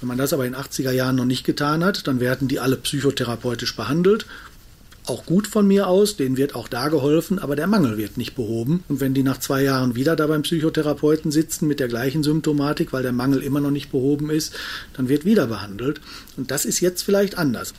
Wenn 0.00 0.08
man 0.08 0.18
das 0.18 0.32
aber 0.32 0.46
in 0.46 0.56
80er 0.56 0.90
Jahren 0.90 1.14
noch 1.14 1.24
nicht 1.24 1.44
getan 1.44 1.84
hat, 1.84 2.08
dann 2.08 2.18
werden 2.18 2.48
die 2.48 2.58
alle 2.58 2.76
psychotherapeutisch 2.76 3.76
behandelt 3.76 4.26
auch 5.06 5.26
gut 5.26 5.46
von 5.46 5.66
mir 5.66 5.88
aus, 5.88 6.16
denen 6.16 6.36
wird 6.36 6.54
auch 6.54 6.68
da 6.68 6.88
geholfen, 6.88 7.38
aber 7.38 7.56
der 7.56 7.66
Mangel 7.66 7.98
wird 7.98 8.16
nicht 8.16 8.34
behoben. 8.34 8.84
Und 8.88 9.00
wenn 9.00 9.14
die 9.14 9.22
nach 9.22 9.38
zwei 9.38 9.62
Jahren 9.62 9.94
wieder 9.94 10.16
da 10.16 10.26
beim 10.26 10.42
Psychotherapeuten 10.42 11.30
sitzen 11.30 11.66
mit 11.66 11.80
der 11.80 11.88
gleichen 11.88 12.22
Symptomatik, 12.22 12.92
weil 12.92 13.02
der 13.02 13.12
Mangel 13.12 13.42
immer 13.42 13.60
noch 13.60 13.70
nicht 13.70 13.90
behoben 13.90 14.30
ist, 14.30 14.54
dann 14.96 15.08
wird 15.08 15.24
wieder 15.24 15.46
behandelt. 15.46 16.00
Und 16.36 16.50
das 16.50 16.64
ist 16.64 16.80
jetzt 16.80 17.02
vielleicht 17.02 17.36
anders. 17.36 17.74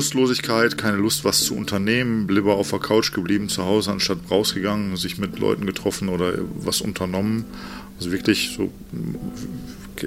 Lustlosigkeit, 0.00 0.78
keine 0.78 0.96
Lust, 0.96 1.24
was 1.24 1.44
zu 1.44 1.54
unternehmen, 1.54 2.26
lieber 2.28 2.54
auf 2.54 2.70
der 2.70 2.78
Couch 2.78 3.12
geblieben 3.12 3.50
zu 3.50 3.66
Hause, 3.66 3.90
anstatt 3.90 4.18
rausgegangen, 4.30 4.96
sich 4.96 5.18
mit 5.18 5.38
Leuten 5.38 5.66
getroffen 5.66 6.08
oder 6.08 6.38
was 6.54 6.80
unternommen. 6.80 7.44
Also 8.00 8.12
wirklich 8.12 8.56
so, 8.56 8.70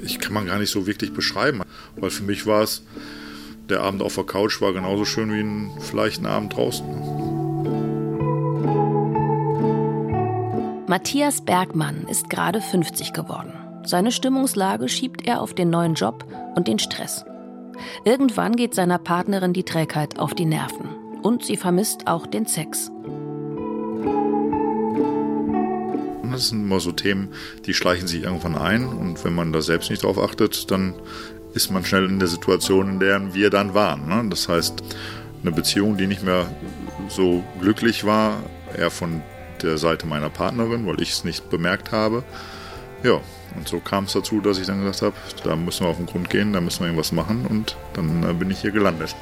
ich 0.02 0.18
kann 0.18 0.34
man 0.34 0.46
gar 0.46 0.58
nicht 0.58 0.70
so 0.70 0.88
wirklich 0.88 1.12
beschreiben, 1.12 1.62
weil 1.94 2.10
für 2.10 2.24
mich 2.24 2.44
war 2.44 2.62
es, 2.62 2.82
der 3.68 3.82
Abend 3.82 4.02
auf 4.02 4.16
der 4.16 4.24
Couch 4.24 4.60
war 4.60 4.72
genauso 4.72 5.04
schön 5.04 5.32
wie 5.32 5.38
ein, 5.38 5.70
vielleicht 5.78 6.20
ein 6.20 6.26
Abend 6.26 6.56
draußen. 6.56 6.84
Matthias 10.88 11.44
Bergmann 11.44 12.08
ist 12.08 12.28
gerade 12.28 12.60
50 12.60 13.12
geworden. 13.12 13.52
Seine 13.84 14.10
Stimmungslage 14.10 14.88
schiebt 14.88 15.24
er 15.24 15.40
auf 15.40 15.54
den 15.54 15.70
neuen 15.70 15.94
Job 15.94 16.24
und 16.56 16.66
den 16.66 16.80
Stress. 16.80 17.24
Irgendwann 18.04 18.56
geht 18.56 18.74
seiner 18.74 18.98
Partnerin 18.98 19.52
die 19.52 19.62
Trägheit 19.62 20.18
auf 20.18 20.34
die 20.34 20.46
Nerven 20.46 20.88
und 21.22 21.44
sie 21.44 21.56
vermisst 21.56 22.08
auch 22.08 22.26
den 22.26 22.46
Sex. 22.46 22.90
Das 26.34 26.48
sind 26.48 26.62
immer 26.62 26.80
so 26.80 26.92
Themen, 26.92 27.28
die 27.66 27.74
schleichen 27.74 28.08
sich 28.08 28.24
irgendwann 28.24 28.56
ein 28.56 28.86
und 28.86 29.24
wenn 29.24 29.34
man 29.34 29.52
da 29.52 29.62
selbst 29.62 29.90
nicht 29.90 30.02
drauf 30.02 30.18
achtet, 30.18 30.70
dann 30.70 30.94
ist 31.54 31.70
man 31.70 31.84
schnell 31.84 32.06
in 32.06 32.18
der 32.18 32.28
Situation, 32.28 32.88
in 32.88 33.00
der 33.00 33.34
wir 33.34 33.50
dann 33.50 33.74
waren. 33.74 34.08
Ne? 34.08 34.28
Das 34.28 34.48
heißt, 34.48 34.82
eine 35.42 35.52
Beziehung, 35.52 35.96
die 35.96 36.06
nicht 36.06 36.24
mehr 36.24 36.46
so 37.08 37.44
glücklich 37.60 38.04
war, 38.04 38.42
eher 38.76 38.90
von 38.90 39.22
der 39.62 39.78
Seite 39.78 40.06
meiner 40.06 40.30
Partnerin, 40.30 40.86
weil 40.86 41.00
ich 41.00 41.12
es 41.12 41.24
nicht 41.24 41.48
bemerkt 41.50 41.92
habe. 41.92 42.24
Ja, 43.02 43.20
und 43.56 43.68
so 43.68 43.78
kam 43.78 44.04
es 44.04 44.14
dazu, 44.14 44.40
dass 44.40 44.58
ich 44.58 44.66
dann 44.66 44.82
gesagt 44.82 45.02
habe, 45.02 45.14
da 45.44 45.54
müssen 45.54 45.84
wir 45.84 45.90
auf 45.90 45.98
den 45.98 46.06
Grund 46.06 46.30
gehen, 46.30 46.52
da 46.52 46.60
müssen 46.60 46.80
wir 46.80 46.86
irgendwas 46.86 47.12
machen 47.12 47.46
und 47.46 47.76
dann 47.92 48.28
äh, 48.28 48.32
bin 48.32 48.50
ich 48.50 48.60
hier 48.60 48.72
gelandet. 48.72 49.14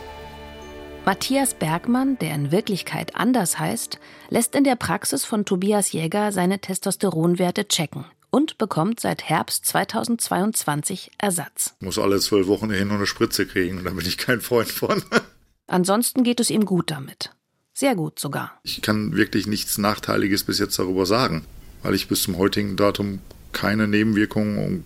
Matthias 1.05 1.55
Bergmann, 1.55 2.17
der 2.21 2.33
in 2.33 2.53
Wirklichkeit 2.53 3.17
anders 3.17 3.59
heißt, 3.59 3.99
lässt 4.31 4.55
in 4.55 4.63
der 4.63 4.77
Praxis 4.77 5.25
von 5.25 5.45
Tobias 5.45 5.91
Jäger 5.91 6.31
seine 6.31 6.61
Testosteronwerte 6.61 7.67
checken 7.67 8.05
und 8.31 8.57
bekommt 8.57 9.01
seit 9.01 9.25
Herbst 9.25 9.67
2022 9.67 11.11
Ersatz. 11.19 11.75
Ich 11.81 11.85
muss 11.85 11.99
alle 11.99 12.21
zwölf 12.21 12.47
Wochen 12.47 12.71
hin 12.71 12.91
und 12.91 12.97
eine 12.97 13.07
Spritze 13.07 13.47
kriegen 13.47 13.79
und 13.79 13.85
da 13.85 13.91
bin 13.91 14.07
ich 14.07 14.17
kein 14.17 14.41
Freund 14.41 14.69
von. 14.71 15.03
Ansonsten 15.67 16.23
geht 16.23 16.39
es 16.39 16.51
ihm 16.51 16.65
gut 16.65 16.93
damit. 16.93 17.31
Sehr 17.75 17.97
gut 17.97 18.21
sogar. 18.21 18.61
Ich 18.63 18.81
kann 18.81 19.17
wirklich 19.17 19.49
nichts 19.49 19.79
Nachteiliges 19.79 20.45
bis 20.45 20.61
jetzt 20.61 20.79
darüber 20.79 21.05
sagen, 21.05 21.45
weil 21.83 21.97
ich 21.97 22.07
bis 22.07 22.23
zum 22.23 22.39
heutigen 22.39 22.77
Datum 22.77 23.19
keine 23.51 23.89
Nebenwirkungen 23.89 24.59
und 24.59 24.85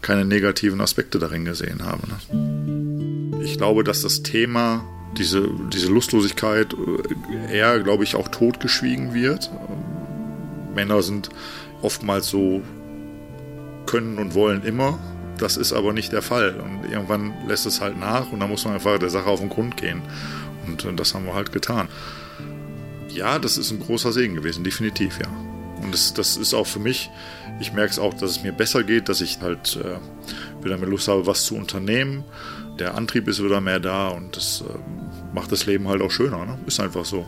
keine 0.00 0.24
negativen 0.24 0.80
Aspekte 0.80 1.18
darin 1.18 1.44
gesehen 1.44 1.84
habe. 1.84 2.02
Ne? 2.06 3.42
Ich 3.44 3.56
glaube, 3.56 3.82
dass 3.82 4.02
das 4.02 4.22
Thema 4.22 4.84
diese, 5.16 5.48
diese 5.72 5.88
Lustlosigkeit 5.88 6.74
äh, 6.74 7.56
eher, 7.56 7.80
glaube 7.80 8.04
ich, 8.04 8.14
auch 8.14 8.28
totgeschwiegen 8.28 9.14
wird. 9.14 9.50
Männer 10.74 11.02
sind 11.02 11.30
oftmals 11.82 12.28
so, 12.28 12.62
können 13.86 14.18
und 14.18 14.34
wollen 14.34 14.62
immer. 14.62 14.98
Das 15.38 15.56
ist 15.56 15.72
aber 15.72 15.92
nicht 15.92 16.12
der 16.12 16.22
Fall. 16.22 16.60
Und 16.60 16.90
irgendwann 16.90 17.32
lässt 17.48 17.66
es 17.66 17.80
halt 17.80 17.98
nach 17.98 18.30
und 18.30 18.40
dann 18.40 18.50
muss 18.50 18.64
man 18.64 18.74
einfach 18.74 18.98
der 18.98 19.10
Sache 19.10 19.26
auf 19.26 19.40
den 19.40 19.48
Grund 19.48 19.76
gehen. 19.76 20.02
Und 20.66 20.84
äh, 20.84 20.92
das 20.94 21.14
haben 21.14 21.26
wir 21.26 21.34
halt 21.34 21.52
getan. 21.52 21.88
Ja, 23.08 23.38
das 23.38 23.58
ist 23.58 23.70
ein 23.72 23.80
großer 23.80 24.12
Segen 24.12 24.36
gewesen, 24.36 24.62
definitiv, 24.62 25.18
ja. 25.18 25.28
Und 25.82 25.92
das, 25.92 26.14
das 26.14 26.36
ist 26.36 26.54
auch 26.54 26.66
für 26.66 26.78
mich, 26.78 27.10
ich 27.58 27.72
merke 27.72 27.90
es 27.90 27.98
auch, 27.98 28.14
dass 28.14 28.30
es 28.30 28.42
mir 28.42 28.52
besser 28.52 28.84
geht, 28.84 29.08
dass 29.08 29.20
ich 29.20 29.40
halt 29.40 29.76
äh, 29.82 30.64
wieder 30.64 30.76
mehr 30.76 30.88
Lust 30.88 31.08
habe, 31.08 31.26
was 31.26 31.44
zu 31.44 31.56
unternehmen 31.56 32.22
der 32.80 32.94
Antrieb 32.94 33.28
ist 33.28 33.42
wieder 33.42 33.60
mehr 33.60 33.78
da 33.78 34.08
und 34.08 34.36
das 34.36 34.62
äh, 34.62 35.34
macht 35.34 35.52
das 35.52 35.66
Leben 35.66 35.86
halt 35.86 36.00
auch 36.02 36.10
schöner. 36.10 36.46
Ne? 36.46 36.58
Ist 36.66 36.80
einfach 36.80 37.04
so. 37.04 37.26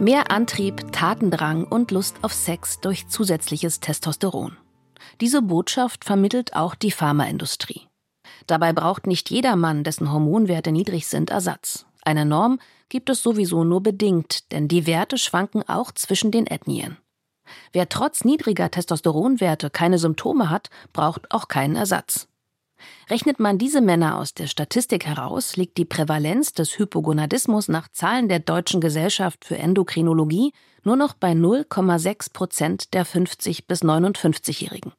Mehr 0.00 0.30
Antrieb, 0.30 0.92
Tatendrang 0.92 1.64
und 1.64 1.90
Lust 1.90 2.16
auf 2.22 2.32
Sex 2.32 2.80
durch 2.80 3.08
zusätzliches 3.08 3.80
Testosteron. 3.80 4.56
Diese 5.20 5.42
Botschaft 5.42 6.04
vermittelt 6.04 6.56
auch 6.56 6.74
die 6.74 6.90
Pharmaindustrie. 6.90 7.82
Dabei 8.46 8.72
braucht 8.72 9.06
nicht 9.06 9.30
jeder 9.30 9.56
Mann, 9.56 9.84
dessen 9.84 10.10
Hormonwerte 10.10 10.72
niedrig 10.72 11.06
sind, 11.06 11.30
Ersatz. 11.30 11.86
Eine 12.02 12.24
Norm 12.24 12.58
gibt 12.88 13.10
es 13.10 13.22
sowieso 13.22 13.62
nur 13.64 13.82
bedingt, 13.82 14.50
denn 14.52 14.68
die 14.68 14.86
Werte 14.86 15.18
schwanken 15.18 15.62
auch 15.68 15.92
zwischen 15.92 16.30
den 16.30 16.46
Ethnien. 16.46 16.96
Wer 17.72 17.88
trotz 17.88 18.24
niedriger 18.24 18.70
Testosteronwerte 18.70 19.70
keine 19.70 19.98
Symptome 19.98 20.50
hat, 20.50 20.70
braucht 20.92 21.30
auch 21.30 21.48
keinen 21.48 21.76
Ersatz. 21.76 22.28
Rechnet 23.08 23.40
man 23.40 23.58
diese 23.58 23.80
Männer 23.80 24.16
aus 24.18 24.34
der 24.34 24.46
Statistik 24.46 25.06
heraus, 25.06 25.56
liegt 25.56 25.78
die 25.78 25.84
Prävalenz 25.84 26.52
des 26.52 26.78
Hypogonadismus 26.78 27.68
nach 27.68 27.88
Zahlen 27.88 28.28
der 28.28 28.40
Deutschen 28.40 28.80
Gesellschaft 28.80 29.44
für 29.44 29.58
Endokrinologie 29.58 30.52
nur 30.82 30.96
noch 30.96 31.14
bei 31.14 31.32
0,6 31.32 32.32
Prozent 32.32 32.94
der 32.94 33.04
50 33.04 33.66
bis 33.66 33.82
59-Jährigen. 33.82 34.92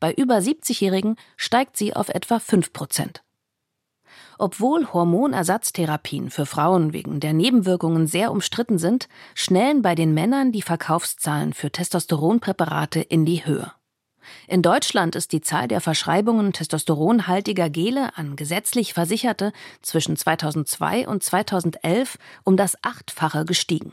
Bei 0.00 0.12
über 0.12 0.38
70-Jährigen 0.38 1.16
steigt 1.36 1.76
sie 1.76 1.94
auf 1.94 2.08
etwa 2.08 2.38
5 2.38 2.72
Prozent. 2.72 3.23
Obwohl 4.38 4.92
Hormonersatztherapien 4.92 6.30
für 6.30 6.46
Frauen 6.46 6.92
wegen 6.92 7.20
der 7.20 7.32
Nebenwirkungen 7.32 8.06
sehr 8.06 8.30
umstritten 8.32 8.78
sind, 8.78 9.08
schnellen 9.34 9.82
bei 9.82 9.94
den 9.94 10.14
Männern 10.14 10.52
die 10.52 10.62
Verkaufszahlen 10.62 11.52
für 11.52 11.70
Testosteronpräparate 11.70 13.00
in 13.00 13.24
die 13.24 13.46
Höhe. 13.46 13.72
In 14.48 14.62
Deutschland 14.62 15.16
ist 15.16 15.32
die 15.32 15.40
Zahl 15.40 15.68
der 15.68 15.80
Verschreibungen 15.80 16.52
testosteronhaltiger 16.52 17.70
Gele 17.70 18.16
an 18.16 18.36
gesetzlich 18.36 18.94
Versicherte 18.94 19.52
zwischen 19.82 20.16
2002 20.16 21.06
und 21.06 21.22
2011 21.22 22.18
um 22.44 22.56
das 22.56 22.76
Achtfache 22.82 23.44
gestiegen. 23.44 23.92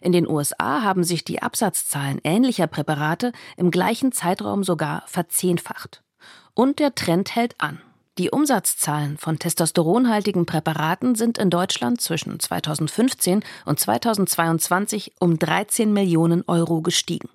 In 0.00 0.12
den 0.12 0.28
USA 0.28 0.82
haben 0.82 1.04
sich 1.04 1.24
die 1.24 1.42
Absatzzahlen 1.42 2.20
ähnlicher 2.24 2.66
Präparate 2.66 3.32
im 3.56 3.70
gleichen 3.70 4.12
Zeitraum 4.12 4.64
sogar 4.64 5.04
verzehnfacht. 5.06 6.02
Und 6.54 6.78
der 6.78 6.94
Trend 6.94 7.34
hält 7.34 7.60
an. 7.60 7.80
Die 8.18 8.30
Umsatzzahlen 8.30 9.18
von 9.18 9.38
testosteronhaltigen 9.38 10.46
Präparaten 10.46 11.16
sind 11.16 11.36
in 11.36 11.50
Deutschland 11.50 12.00
zwischen 12.00 12.40
2015 12.40 13.44
und 13.66 13.78
2022 13.78 15.12
um 15.20 15.38
13 15.38 15.92
Millionen 15.92 16.42
Euro 16.46 16.80
gestiegen. 16.80 17.28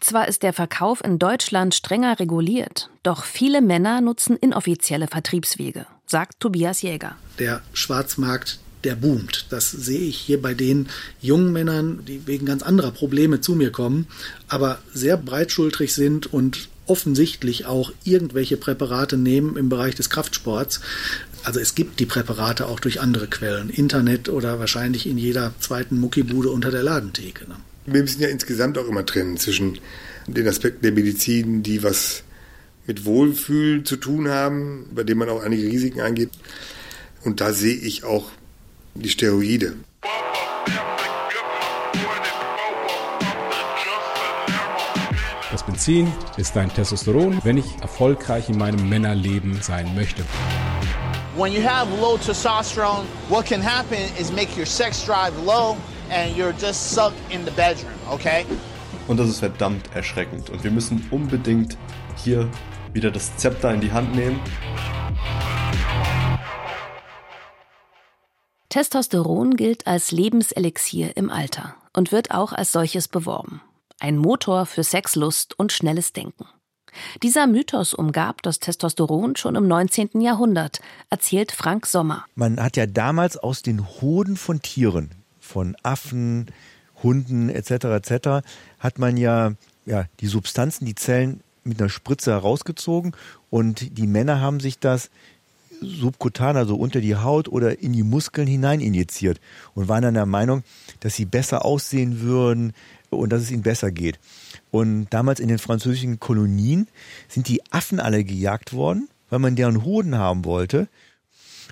Zwar 0.00 0.28
ist 0.28 0.44
der 0.44 0.52
Verkauf 0.52 1.02
in 1.02 1.18
Deutschland 1.18 1.74
strenger 1.74 2.20
reguliert, 2.20 2.90
doch 3.02 3.24
viele 3.24 3.60
Männer 3.60 4.00
nutzen 4.00 4.36
inoffizielle 4.36 5.08
Vertriebswege, 5.08 5.86
sagt 6.06 6.38
Tobias 6.38 6.82
Jäger. 6.82 7.16
Der 7.40 7.62
Schwarzmarkt 7.72 8.60
der 8.84 8.94
boomt. 8.94 9.46
Das 9.50 9.72
sehe 9.72 10.00
ich 10.00 10.16
hier 10.16 10.40
bei 10.40 10.54
den 10.54 10.88
jungen 11.20 11.52
Männern, 11.52 12.04
die 12.06 12.28
wegen 12.28 12.46
ganz 12.46 12.62
anderer 12.62 12.92
Probleme 12.92 13.40
zu 13.40 13.56
mir 13.56 13.72
kommen, 13.72 14.06
aber 14.46 14.78
sehr 14.94 15.16
breitschultrig 15.16 15.92
sind 15.92 16.32
und 16.32 16.68
offensichtlich 16.88 17.66
auch 17.66 17.92
irgendwelche 18.04 18.56
Präparate 18.56 19.16
nehmen 19.16 19.56
im 19.56 19.68
Bereich 19.68 19.94
des 19.94 20.10
Kraftsports. 20.10 20.80
Also 21.44 21.60
es 21.60 21.74
gibt 21.74 22.00
die 22.00 22.06
Präparate 22.06 22.66
auch 22.66 22.80
durch 22.80 23.00
andere 23.00 23.28
Quellen, 23.28 23.70
Internet 23.70 24.28
oder 24.28 24.58
wahrscheinlich 24.58 25.06
in 25.06 25.18
jeder 25.18 25.54
zweiten 25.60 25.98
Muckibude 26.00 26.50
unter 26.50 26.70
der 26.70 26.82
Ladentheke. 26.82 27.48
Ne? 27.48 27.56
Wir 27.86 28.02
müssen 28.02 28.20
ja 28.20 28.28
insgesamt 28.28 28.76
auch 28.78 28.86
immer 28.86 29.06
trennen 29.06 29.36
zwischen 29.36 29.78
den 30.26 30.46
Aspekten 30.46 30.82
der 30.82 30.92
Medizin, 30.92 31.62
die 31.62 31.82
was 31.82 32.22
mit 32.86 33.04
Wohlfühl 33.04 33.84
zu 33.84 33.96
tun 33.96 34.28
haben, 34.28 34.86
bei 34.94 35.04
denen 35.04 35.20
man 35.20 35.28
auch 35.28 35.42
einige 35.42 35.66
Risiken 35.66 36.00
eingeht. 36.00 36.30
Und 37.24 37.40
da 37.40 37.52
sehe 37.52 37.76
ich 37.76 38.04
auch 38.04 38.30
die 38.94 39.08
Steroide. 39.08 39.74
Benzin 45.78 46.12
ist 46.36 46.56
dein 46.56 46.74
Testosteron, 46.74 47.38
wenn 47.44 47.56
ich 47.56 47.80
erfolgreich 47.80 48.48
in 48.48 48.58
meinem 48.58 48.88
Männerleben 48.88 49.62
sein 49.62 49.94
möchte. 49.94 50.24
When 51.36 51.52
you 51.52 51.62
have 51.62 51.86
low 52.00 52.16
testosterone, 52.18 53.04
what 53.28 53.46
can 53.46 53.62
happen 53.62 53.98
is 54.20 54.32
make 54.32 54.48
your 54.58 54.66
sex 54.66 55.06
drive 55.06 55.30
low 55.46 55.76
and 56.10 56.36
you're 56.36 56.52
just 56.60 56.90
sucked 56.90 57.14
in 57.30 57.44
the 57.44 57.52
bedroom, 57.52 57.94
okay? 58.10 58.44
Und 59.06 59.18
das 59.18 59.28
ist 59.28 59.38
verdammt 59.38 59.88
erschreckend. 59.94 60.50
Und 60.50 60.64
wir 60.64 60.72
müssen 60.72 61.06
unbedingt 61.12 61.76
hier 62.16 62.48
wieder 62.92 63.12
das 63.12 63.36
Zepter 63.36 63.72
in 63.72 63.80
die 63.80 63.92
Hand 63.92 64.16
nehmen. 64.16 64.40
Testosteron 68.68 69.54
gilt 69.54 69.86
als 69.86 70.10
Lebenselixier 70.10 71.16
im 71.16 71.30
Alter 71.30 71.76
und 71.92 72.10
wird 72.10 72.32
auch 72.32 72.52
als 72.52 72.72
solches 72.72 73.06
beworben. 73.06 73.60
Ein 74.00 74.16
Motor 74.16 74.66
für 74.66 74.84
Sexlust 74.84 75.58
und 75.58 75.72
schnelles 75.72 76.12
Denken. 76.12 76.46
Dieser 77.22 77.48
Mythos 77.48 77.94
umgab 77.94 78.42
das 78.42 78.60
Testosteron 78.60 79.34
schon 79.34 79.56
im 79.56 79.66
19. 79.66 80.20
Jahrhundert, 80.20 80.80
erzählt 81.10 81.50
Frank 81.50 81.86
Sommer. 81.86 82.24
Man 82.36 82.60
hat 82.60 82.76
ja 82.76 82.86
damals 82.86 83.36
aus 83.36 83.62
den 83.62 83.84
Hoden 84.00 84.36
von 84.36 84.62
Tieren, 84.62 85.10
von 85.40 85.76
Affen, 85.82 86.46
Hunden 87.02 87.48
etc. 87.48 87.70
etc. 87.70 88.46
hat 88.78 88.98
man 88.98 89.16
ja, 89.16 89.52
ja 89.84 90.04
die 90.20 90.26
Substanzen, 90.26 90.84
die 90.84 90.94
Zellen 90.94 91.40
mit 91.64 91.80
einer 91.80 91.90
Spritze 91.90 92.30
herausgezogen 92.30 93.16
und 93.50 93.98
die 93.98 94.06
Männer 94.06 94.40
haben 94.40 94.60
sich 94.60 94.78
das 94.78 95.10
subkutan, 95.80 96.56
also 96.56 96.76
unter 96.76 97.00
die 97.00 97.16
Haut 97.16 97.48
oder 97.48 97.80
in 97.80 97.92
die 97.92 98.02
Muskeln 98.02 98.46
hinein 98.46 98.80
injiziert 98.80 99.40
und 99.74 99.88
waren 99.88 100.02
dann 100.02 100.14
der 100.14 100.26
Meinung, 100.26 100.62
dass 101.00 101.14
sie 101.14 101.24
besser 101.24 101.64
aussehen 101.64 102.20
würden 102.20 102.72
und 103.10 103.30
dass 103.30 103.42
es 103.42 103.50
ihnen 103.50 103.62
besser 103.62 103.90
geht. 103.90 104.18
Und 104.70 105.06
damals 105.10 105.40
in 105.40 105.48
den 105.48 105.58
französischen 105.58 106.20
Kolonien 106.20 106.88
sind 107.28 107.48
die 107.48 107.62
Affen 107.72 108.00
alle 108.00 108.24
gejagt 108.24 108.72
worden, 108.72 109.08
weil 109.30 109.38
man 109.38 109.56
deren 109.56 109.84
Hoden 109.84 110.16
haben 110.16 110.44
wollte. 110.44 110.88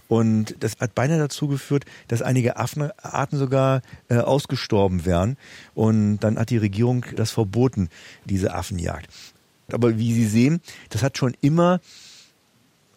Und 0.09 0.57
das 0.61 0.77
hat 0.79 0.95
beinahe 0.95 1.19
dazu 1.19 1.49
geführt, 1.49 1.85
dass 2.09 2.23
einige 2.23 2.57
Affenarten 2.57 3.39
sogar 3.39 3.83
äh, 4.09 4.19
ausgestorben 4.19 5.05
wären. 5.05 5.37
Und 5.75 6.19
dann 6.19 6.39
hat 6.39 6.51
die 6.51 6.59
Regierung 6.59 7.05
das 7.17 7.33
verboten, 7.33 7.89
diese 8.25 8.55
Affenjagd. 8.55 9.09
Aber 9.73 9.99
wie 9.99 10.15
Sie 10.15 10.27
sehen, 10.27 10.61
das 10.91 11.03
hat 11.03 11.19
schon 11.19 11.37
immer 11.41 11.81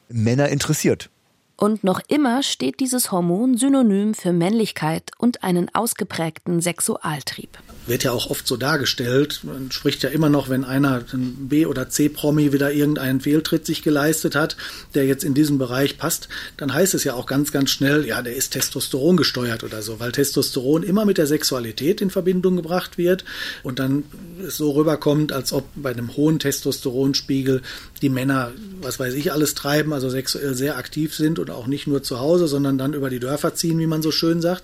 Männer 0.10 0.50
interessiert. 0.50 1.10
Und 1.60 1.84
noch 1.84 2.00
immer 2.08 2.42
steht 2.42 2.80
dieses 2.80 3.12
Hormon 3.12 3.58
synonym 3.58 4.14
für 4.14 4.32
Männlichkeit 4.32 5.12
und 5.18 5.44
einen 5.44 5.68
ausgeprägten 5.76 6.62
Sexualtrieb 6.62 7.50
wird 7.90 8.04
ja 8.04 8.12
auch 8.12 8.30
oft 8.30 8.48
so 8.48 8.56
dargestellt. 8.56 9.42
Man 9.44 9.72
spricht 9.72 10.04
ja 10.04 10.10
immer 10.10 10.30
noch, 10.30 10.48
wenn 10.48 10.64
einer 10.64 11.04
ein 11.12 11.50
B- 11.50 11.66
oder 11.66 11.90
C-Promi 11.90 12.54
wieder 12.54 12.72
irgendeinen 12.72 13.20
Fehltritt 13.20 13.66
sich 13.66 13.82
geleistet 13.82 14.36
hat, 14.36 14.56
der 14.94 15.06
jetzt 15.06 15.24
in 15.24 15.34
diesem 15.34 15.58
Bereich 15.58 15.98
passt, 15.98 16.30
dann 16.56 16.74
heißt 16.74 16.94
es 16.94 17.04
ja 17.04 17.16
auch 17.16 17.26
ganz, 17.26 17.52
ganz 17.52 17.72
schnell, 17.72 18.06
ja, 18.06 18.22
der 18.22 18.36
ist 18.36 18.52
Testosteron 18.52 19.18
gesteuert 19.18 19.64
oder 19.64 19.82
so, 19.82 20.00
weil 20.00 20.12
Testosteron 20.12 20.84
immer 20.84 21.06
mit 21.06 21.18
der 21.18 21.28
Sexualität 21.28 22.00
in 22.00 22.12
Verbindung 22.12 22.56
gebracht 22.56 22.98
wird 22.98 23.26
und 23.64 23.80
dann 23.80 24.04
es 24.46 24.58
so 24.58 24.72
rüberkommt, 24.72 25.32
als 25.32 25.52
ob 25.52 25.66
bei 25.76 25.92
einem 25.92 26.16
hohen 26.16 26.40
Testosteronspiegel 26.40 27.62
die 28.02 28.10
Männer, 28.10 28.52
was 28.82 29.00
weiß 29.00 29.16
ich, 29.16 29.32
alles 29.32 29.56
treiben, 29.56 29.94
also 29.94 30.10
sexuell 30.10 30.54
sehr 30.54 30.78
aktiv 30.78 31.16
sind 31.16 31.40
und 31.50 31.56
auch 31.56 31.68
nicht 31.68 31.88
nur 31.88 32.04
zu 32.04 32.20
Hause, 32.20 32.48
sondern 32.48 32.78
dann 32.78 32.94
über 32.94 33.10
die 33.10 33.20
Dörfer 33.20 33.56
ziehen, 33.56 33.80
wie 33.80 33.88
man 33.88 34.02
so 34.02 34.12
schön 34.12 34.42
sagt. 34.42 34.64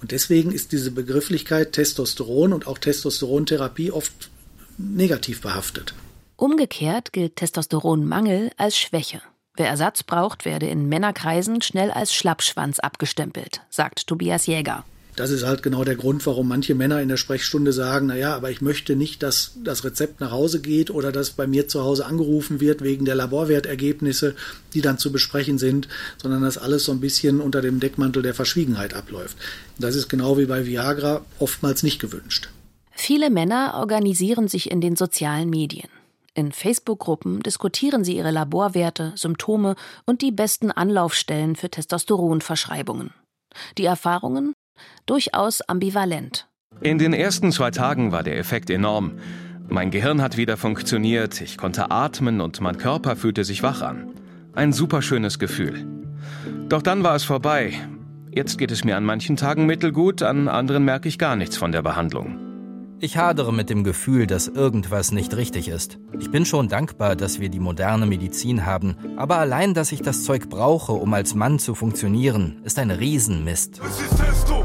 Und 0.00 0.10
deswegen 0.10 0.52
ist 0.52 0.72
diese 0.72 0.90
Begrifflichkeit 0.90 1.72
Testosteron 1.72 2.52
und 2.52 2.66
auch 2.66 2.78
Testosterontherapie 2.78 3.92
oft 3.92 4.30
negativ 4.78 5.42
behaftet. 5.42 5.94
Umgekehrt 6.36 7.12
gilt 7.12 7.36
Testosteronmangel 7.36 8.50
als 8.56 8.76
Schwäche. 8.76 9.20
Wer 9.54 9.68
Ersatz 9.68 10.02
braucht, 10.02 10.44
werde 10.44 10.66
in 10.66 10.88
Männerkreisen 10.88 11.60
schnell 11.60 11.90
als 11.90 12.14
Schlappschwanz 12.14 12.78
abgestempelt, 12.78 13.60
sagt 13.68 14.06
Tobias 14.06 14.46
Jäger. 14.46 14.84
Das 15.14 15.30
ist 15.30 15.44
halt 15.44 15.62
genau 15.62 15.84
der 15.84 15.96
Grund, 15.96 16.24
warum 16.24 16.48
manche 16.48 16.74
Männer 16.74 17.02
in 17.02 17.08
der 17.08 17.18
Sprechstunde 17.18 17.72
sagen, 17.72 18.06
na 18.06 18.16
ja, 18.16 18.34
aber 18.34 18.50
ich 18.50 18.62
möchte 18.62 18.96
nicht, 18.96 19.22
dass 19.22 19.52
das 19.62 19.84
Rezept 19.84 20.20
nach 20.20 20.30
Hause 20.30 20.60
geht 20.60 20.90
oder 20.90 21.12
dass 21.12 21.30
bei 21.30 21.46
mir 21.46 21.68
zu 21.68 21.82
Hause 21.82 22.06
angerufen 22.06 22.60
wird 22.60 22.82
wegen 22.82 23.04
der 23.04 23.14
Laborwertergebnisse, 23.14 24.34
die 24.72 24.80
dann 24.80 24.96
zu 24.96 25.12
besprechen 25.12 25.58
sind, 25.58 25.86
sondern 26.16 26.42
dass 26.42 26.56
alles 26.56 26.84
so 26.84 26.92
ein 26.92 27.00
bisschen 27.00 27.40
unter 27.40 27.60
dem 27.60 27.78
Deckmantel 27.78 28.22
der 28.22 28.34
Verschwiegenheit 28.34 28.94
abläuft. 28.94 29.36
Das 29.78 29.96
ist 29.96 30.08
genau 30.08 30.38
wie 30.38 30.46
bei 30.46 30.64
Viagra 30.64 31.22
oftmals 31.38 31.82
nicht 31.82 32.00
gewünscht. 32.00 32.48
Viele 32.92 33.30
Männer 33.30 33.74
organisieren 33.76 34.48
sich 34.48 34.70
in 34.70 34.80
den 34.80 34.96
sozialen 34.96 35.50
Medien. 35.50 35.88
In 36.34 36.52
Facebook-Gruppen 36.52 37.40
diskutieren 37.40 38.04
sie 38.04 38.16
ihre 38.16 38.30
Laborwerte, 38.30 39.12
Symptome 39.16 39.76
und 40.06 40.22
die 40.22 40.32
besten 40.32 40.70
Anlaufstellen 40.70 41.56
für 41.56 41.68
Testosteronverschreibungen. 41.68 43.12
Die 43.76 43.84
Erfahrungen 43.84 44.54
durchaus 45.06 45.60
ambivalent. 45.62 46.46
In 46.80 46.98
den 46.98 47.12
ersten 47.12 47.52
zwei 47.52 47.70
Tagen 47.70 48.12
war 48.12 48.22
der 48.22 48.38
Effekt 48.38 48.70
enorm. 48.70 49.12
Mein 49.68 49.90
Gehirn 49.90 50.20
hat 50.20 50.36
wieder 50.36 50.56
funktioniert, 50.56 51.40
ich 51.40 51.56
konnte 51.56 51.90
atmen 51.90 52.40
und 52.40 52.60
mein 52.60 52.78
Körper 52.78 53.16
fühlte 53.16 53.44
sich 53.44 53.62
wach 53.62 53.82
an. 53.82 54.12
Ein 54.54 54.72
superschönes 54.72 55.38
Gefühl. 55.38 55.86
Doch 56.68 56.82
dann 56.82 57.04
war 57.04 57.14
es 57.14 57.24
vorbei. 57.24 57.72
Jetzt 58.30 58.58
geht 58.58 58.70
es 58.70 58.84
mir 58.84 58.96
an 58.96 59.04
manchen 59.04 59.36
Tagen 59.36 59.66
mittelgut, 59.66 60.22
an 60.22 60.48
anderen 60.48 60.84
merke 60.84 61.08
ich 61.08 61.18
gar 61.18 61.36
nichts 61.36 61.56
von 61.56 61.70
der 61.70 61.82
Behandlung. 61.82 62.38
Ich 62.98 63.16
hadere 63.16 63.52
mit 63.52 63.68
dem 63.68 63.82
Gefühl, 63.82 64.28
dass 64.28 64.46
irgendwas 64.46 65.10
nicht 65.10 65.36
richtig 65.36 65.68
ist. 65.68 65.98
Ich 66.20 66.30
bin 66.30 66.44
schon 66.46 66.68
dankbar, 66.68 67.16
dass 67.16 67.40
wir 67.40 67.48
die 67.48 67.58
moderne 67.58 68.06
Medizin 68.06 68.64
haben, 68.64 68.96
aber 69.16 69.38
allein, 69.38 69.74
dass 69.74 69.90
ich 69.90 70.02
das 70.02 70.22
Zeug 70.22 70.48
brauche, 70.48 70.92
um 70.92 71.12
als 71.12 71.34
Mann 71.34 71.58
zu 71.58 71.74
funktionieren, 71.74 72.60
ist 72.62 72.78
ein 72.78 72.92
Riesenmist. 72.92 73.80
Es 73.84 74.00
ist 74.00 74.16
Testo, 74.18 74.61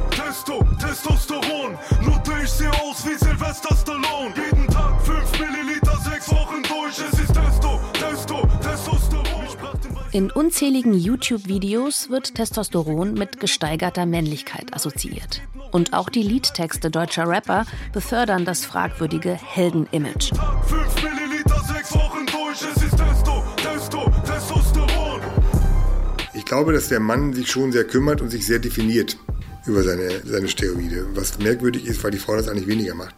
Testosteron. 0.98 1.78
Nutte, 2.02 2.32
ich 2.44 2.50
sehe 2.50 2.72
aus 2.82 3.06
wie 3.06 3.14
Sylvester 3.14 3.76
Stallone. 3.76 4.34
Jeden 4.36 4.68
Tag 4.68 5.00
5 5.04 5.40
Milliliter, 5.40 5.96
6 6.04 6.32
Wochen 6.32 6.64
durch. 6.64 6.98
Es 6.98 7.20
ist 7.20 7.34
Testo, 7.34 7.80
Testo, 7.94 8.48
Testosteron. 8.62 9.48
In 10.12 10.32
unzähligen 10.32 10.96
YouTube-Videos 10.96 12.10
wird 12.10 12.34
Testosteron 12.34 13.14
mit 13.14 13.40
gesteigerter 13.40 14.08
Männlichkeit 14.08 14.74
assoziiert. 14.74 15.42
Und 15.72 15.94
auch 15.94 16.10
die 16.10 16.24
Liedtexte 16.24 16.90
deutscher 16.90 17.28
Rapper 17.28 17.66
befördern 17.94 18.44
das 18.46 18.66
fragwürdige 18.66 19.34
Helden-Image. 19.34 20.32
Ich 26.34 26.46
glaube, 26.46 26.74
dass 26.74 26.88
der 26.88 27.00
Mann 27.00 27.34
sich 27.34 27.52
schon 27.52 27.72
sehr 27.72 27.84
kümmert 27.84 28.22
und 28.22 28.30
sich 28.30 28.46
sehr 28.48 28.60
definiert 28.60 29.18
über 29.68 29.84
seine, 29.84 30.22
seine 30.26 30.48
Steroide. 30.48 31.06
Was 31.14 31.38
merkwürdig 31.40 31.86
ist, 31.86 32.04
weil 32.04 32.12
die 32.12 32.18
Frau 32.18 32.36
das 32.36 32.48
eigentlich 32.48 32.68
weniger 32.68 32.96
macht. 32.96 33.16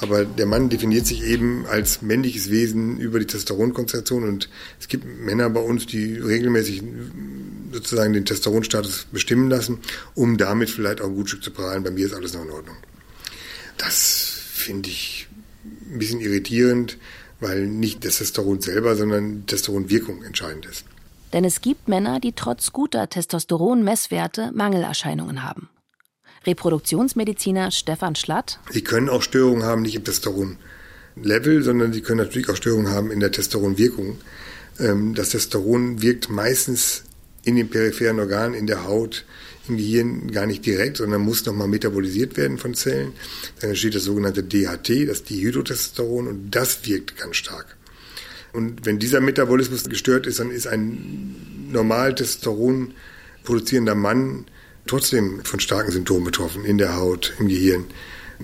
Aber 0.00 0.24
der 0.24 0.46
Mann 0.46 0.68
definiert 0.68 1.06
sich 1.06 1.24
eben 1.24 1.66
als 1.66 2.02
männliches 2.02 2.50
Wesen 2.50 2.98
über 2.98 3.18
die 3.18 3.26
Testosteronkonzentration 3.26 4.28
und 4.28 4.48
es 4.78 4.86
gibt 4.86 5.04
Männer 5.04 5.50
bei 5.50 5.60
uns, 5.60 5.86
die 5.86 6.14
regelmäßig 6.14 6.82
sozusagen 7.72 8.12
den 8.12 8.24
Testosteronstatus 8.24 9.08
bestimmen 9.10 9.50
lassen, 9.50 9.78
um 10.14 10.38
damit 10.38 10.70
vielleicht 10.70 11.00
auch 11.00 11.08
ein 11.08 11.16
Gutstück 11.16 11.42
zu 11.42 11.50
prahlen. 11.50 11.82
Bei 11.82 11.90
mir 11.90 12.06
ist 12.06 12.14
alles 12.14 12.32
noch 12.32 12.44
in 12.44 12.50
Ordnung. 12.50 12.76
Das 13.76 14.38
finde 14.54 14.88
ich 14.88 15.28
ein 15.90 15.98
bisschen 15.98 16.20
irritierend, 16.20 16.96
weil 17.40 17.66
nicht 17.66 18.04
das 18.04 18.18
Testosteron 18.18 18.60
selber, 18.60 18.94
sondern 18.94 19.40
die 19.40 19.46
Testosteronwirkung 19.46 20.22
entscheidend 20.22 20.66
ist. 20.66 20.84
Denn 21.32 21.44
es 21.44 21.60
gibt 21.60 21.88
Männer, 21.88 22.20
die 22.20 22.32
trotz 22.32 22.72
guter 22.72 23.08
Testosteron-Messwerte 23.08 24.50
Mangelerscheinungen 24.54 25.42
haben. 25.42 25.68
Reproduktionsmediziner 26.46 27.70
Stefan 27.70 28.14
Schlatt. 28.14 28.60
Sie 28.70 28.82
können 28.82 29.08
auch 29.08 29.22
Störungen 29.22 29.64
haben, 29.64 29.82
nicht 29.82 29.96
im 29.96 30.04
Testosteron-Level, 30.04 31.62
sondern 31.62 31.92
sie 31.92 32.00
können 32.00 32.18
natürlich 32.18 32.48
auch 32.48 32.56
Störungen 32.56 32.90
haben 32.90 33.10
in 33.10 33.20
der 33.20 33.32
Testosteronwirkung. 33.32 34.18
Ähm, 34.78 35.14
das 35.14 35.30
Testosteron 35.30 36.00
wirkt 36.00 36.30
meistens 36.30 37.04
in 37.44 37.56
den 37.56 37.68
peripheren 37.68 38.20
Organen, 38.20 38.54
in 38.54 38.66
der 38.66 38.84
Haut, 38.84 39.24
im 39.68 39.76
Gehirn 39.76 40.30
gar 40.30 40.46
nicht 40.46 40.64
direkt, 40.64 40.98
sondern 40.98 41.20
muss 41.20 41.44
nochmal 41.44 41.68
metabolisiert 41.68 42.36
werden 42.36 42.58
von 42.58 42.74
Zellen. 42.74 43.12
Dann 43.60 43.70
entsteht 43.70 43.94
das 43.94 44.04
sogenannte 44.04 44.42
DHT, 44.42 45.08
das 45.08 45.24
Dihydrotestosteron, 45.24 46.26
und 46.26 46.50
das 46.50 46.86
wirkt 46.86 47.16
ganz 47.16 47.36
stark. 47.36 47.77
Und 48.52 48.86
wenn 48.86 48.98
dieser 48.98 49.20
Metabolismus 49.20 49.88
gestört 49.88 50.26
ist, 50.26 50.40
dann 50.40 50.50
ist 50.50 50.66
ein 50.66 51.68
normal 51.70 52.14
Testosteron 52.14 52.94
produzierender 53.44 53.94
Mann 53.94 54.46
trotzdem 54.86 55.44
von 55.44 55.60
starken 55.60 55.92
Symptomen 55.92 56.24
betroffen, 56.24 56.64
in 56.64 56.78
der 56.78 56.96
Haut, 56.96 57.34
im 57.38 57.48
Gehirn. 57.48 57.84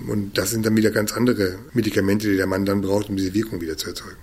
Und 0.07 0.37
das 0.37 0.51
sind 0.51 0.65
dann 0.65 0.75
wieder 0.75 0.91
ganz 0.91 1.13
andere 1.13 1.57
Medikamente, 1.73 2.29
die 2.29 2.37
der 2.37 2.47
Mann 2.47 2.65
dann 2.65 2.81
braucht, 2.81 3.09
um 3.09 3.15
diese 3.15 3.33
Wirkung 3.33 3.61
wieder 3.61 3.77
zu 3.77 3.87
erzeugen. 3.87 4.17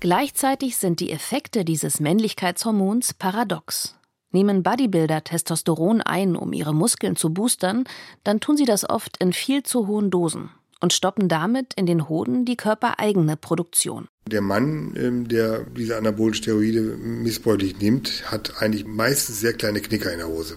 Gleichzeitig 0.00 0.76
sind 0.76 1.00
die 1.00 1.12
Effekte 1.12 1.64
dieses 1.64 2.00
Männlichkeitshormons 2.00 3.14
paradox. 3.14 3.96
Nehmen 4.32 4.62
Bodybuilder 4.62 5.24
Testosteron 5.24 6.00
ein, 6.00 6.36
um 6.36 6.52
ihre 6.52 6.72
Muskeln 6.72 7.16
zu 7.16 7.30
boostern, 7.30 7.84
dann 8.24 8.40
tun 8.40 8.56
sie 8.56 8.64
das 8.64 8.88
oft 8.88 9.16
in 9.18 9.32
viel 9.32 9.62
zu 9.62 9.86
hohen 9.86 10.10
Dosen. 10.10 10.50
Und 10.80 10.92
stoppen 10.92 11.28
damit 11.28 11.74
in 11.74 11.86
den 11.86 12.08
Hoden 12.08 12.44
die 12.44 12.56
körpereigene 12.56 13.36
Produktion. 13.36 14.08
Der 14.26 14.40
Mann, 14.40 14.94
ähm, 14.96 15.28
der 15.28 15.64
diese 15.64 15.96
anabolen 15.96 16.34
Steroide 16.34 16.80
missbräuchlich 16.80 17.78
nimmt, 17.78 18.30
hat 18.30 18.60
eigentlich 18.60 18.86
meistens 18.86 19.40
sehr 19.40 19.52
kleine 19.52 19.80
Knicker 19.80 20.12
in 20.12 20.18
der 20.18 20.28
Hose. 20.28 20.56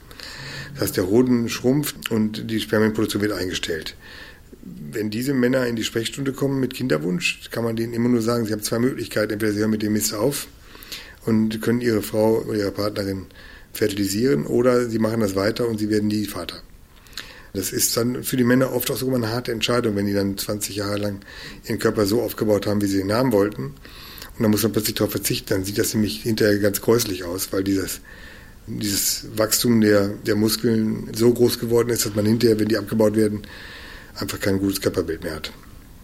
Das 0.73 0.83
heißt, 0.83 0.97
der 0.97 1.07
Hoden 1.07 1.49
schrumpft 1.49 2.11
und 2.11 2.49
die 2.49 2.59
Spermienproduktion 2.59 3.21
wird 3.21 3.33
eingestellt. 3.33 3.95
Wenn 4.63 5.09
diese 5.09 5.33
Männer 5.33 5.67
in 5.67 5.75
die 5.75 5.83
Sprechstunde 5.83 6.31
kommen 6.31 6.59
mit 6.59 6.73
Kinderwunsch, 6.73 7.49
kann 7.51 7.63
man 7.63 7.75
denen 7.75 7.93
immer 7.93 8.09
nur 8.09 8.21
sagen, 8.21 8.45
sie 8.45 8.53
haben 8.53 8.63
zwei 8.63 8.79
Möglichkeiten. 8.79 9.33
Entweder 9.33 9.51
sie 9.51 9.59
hören 9.59 9.71
mit 9.71 9.81
dem 9.81 9.93
Mist 9.93 10.13
auf 10.13 10.47
und 11.25 11.61
können 11.61 11.81
ihre 11.81 12.01
Frau 12.01 12.41
oder 12.41 12.57
ihre 12.57 12.71
Partnerin 12.71 13.25
fertilisieren 13.73 14.45
oder 14.45 14.89
sie 14.89 14.99
machen 14.99 15.19
das 15.19 15.35
weiter 15.35 15.67
und 15.67 15.79
sie 15.79 15.89
werden 15.89 16.07
nie 16.07 16.25
Vater. 16.25 16.61
Das 17.53 17.71
ist 17.71 17.95
dann 17.95 18.23
für 18.23 18.35
die 18.35 18.43
Männer 18.43 18.73
oft 18.73 18.89
auch 18.89 18.97
sogar 18.97 19.15
eine 19.15 19.29
harte 19.29 19.51
Entscheidung, 19.51 19.95
wenn 19.95 20.07
die 20.07 20.13
dann 20.13 20.37
20 20.37 20.75
Jahre 20.75 20.97
lang 20.97 21.19
ihren 21.65 21.77
Körper 21.77 22.07
so 22.07 22.21
aufgebaut 22.21 22.65
haben, 22.65 22.81
wie 22.81 22.87
sie 22.87 22.99
ihn 22.99 23.13
haben 23.13 23.31
wollten. 23.31 23.65
Und 23.65 24.41
dann 24.41 24.49
muss 24.49 24.63
man 24.63 24.71
plötzlich 24.71 24.95
darauf 24.95 25.11
verzichten. 25.11 25.49
Dann 25.49 25.63
sieht 25.63 25.77
das 25.77 25.93
nämlich 25.93 26.23
hinterher 26.23 26.57
ganz 26.57 26.81
gräuslich 26.81 27.23
aus, 27.23 27.53
weil 27.53 27.63
dieses, 27.63 28.01
dieses 28.65 29.27
Wachstum 29.35 29.81
der, 29.81 30.07
der 30.07 30.35
Muskeln 30.35 31.11
so 31.13 31.31
groß 31.31 31.59
geworden 31.59 31.89
ist, 31.89 32.05
dass 32.05 32.15
man 32.15 32.25
hinterher, 32.25 32.59
wenn 32.59 32.69
die 32.69 32.77
abgebaut 32.77 33.15
werden, 33.15 33.43
einfach 34.15 34.39
kein 34.39 34.57
gutes 34.59 34.81
Körperbild 34.81 35.23
mehr 35.23 35.35
hat. 35.35 35.51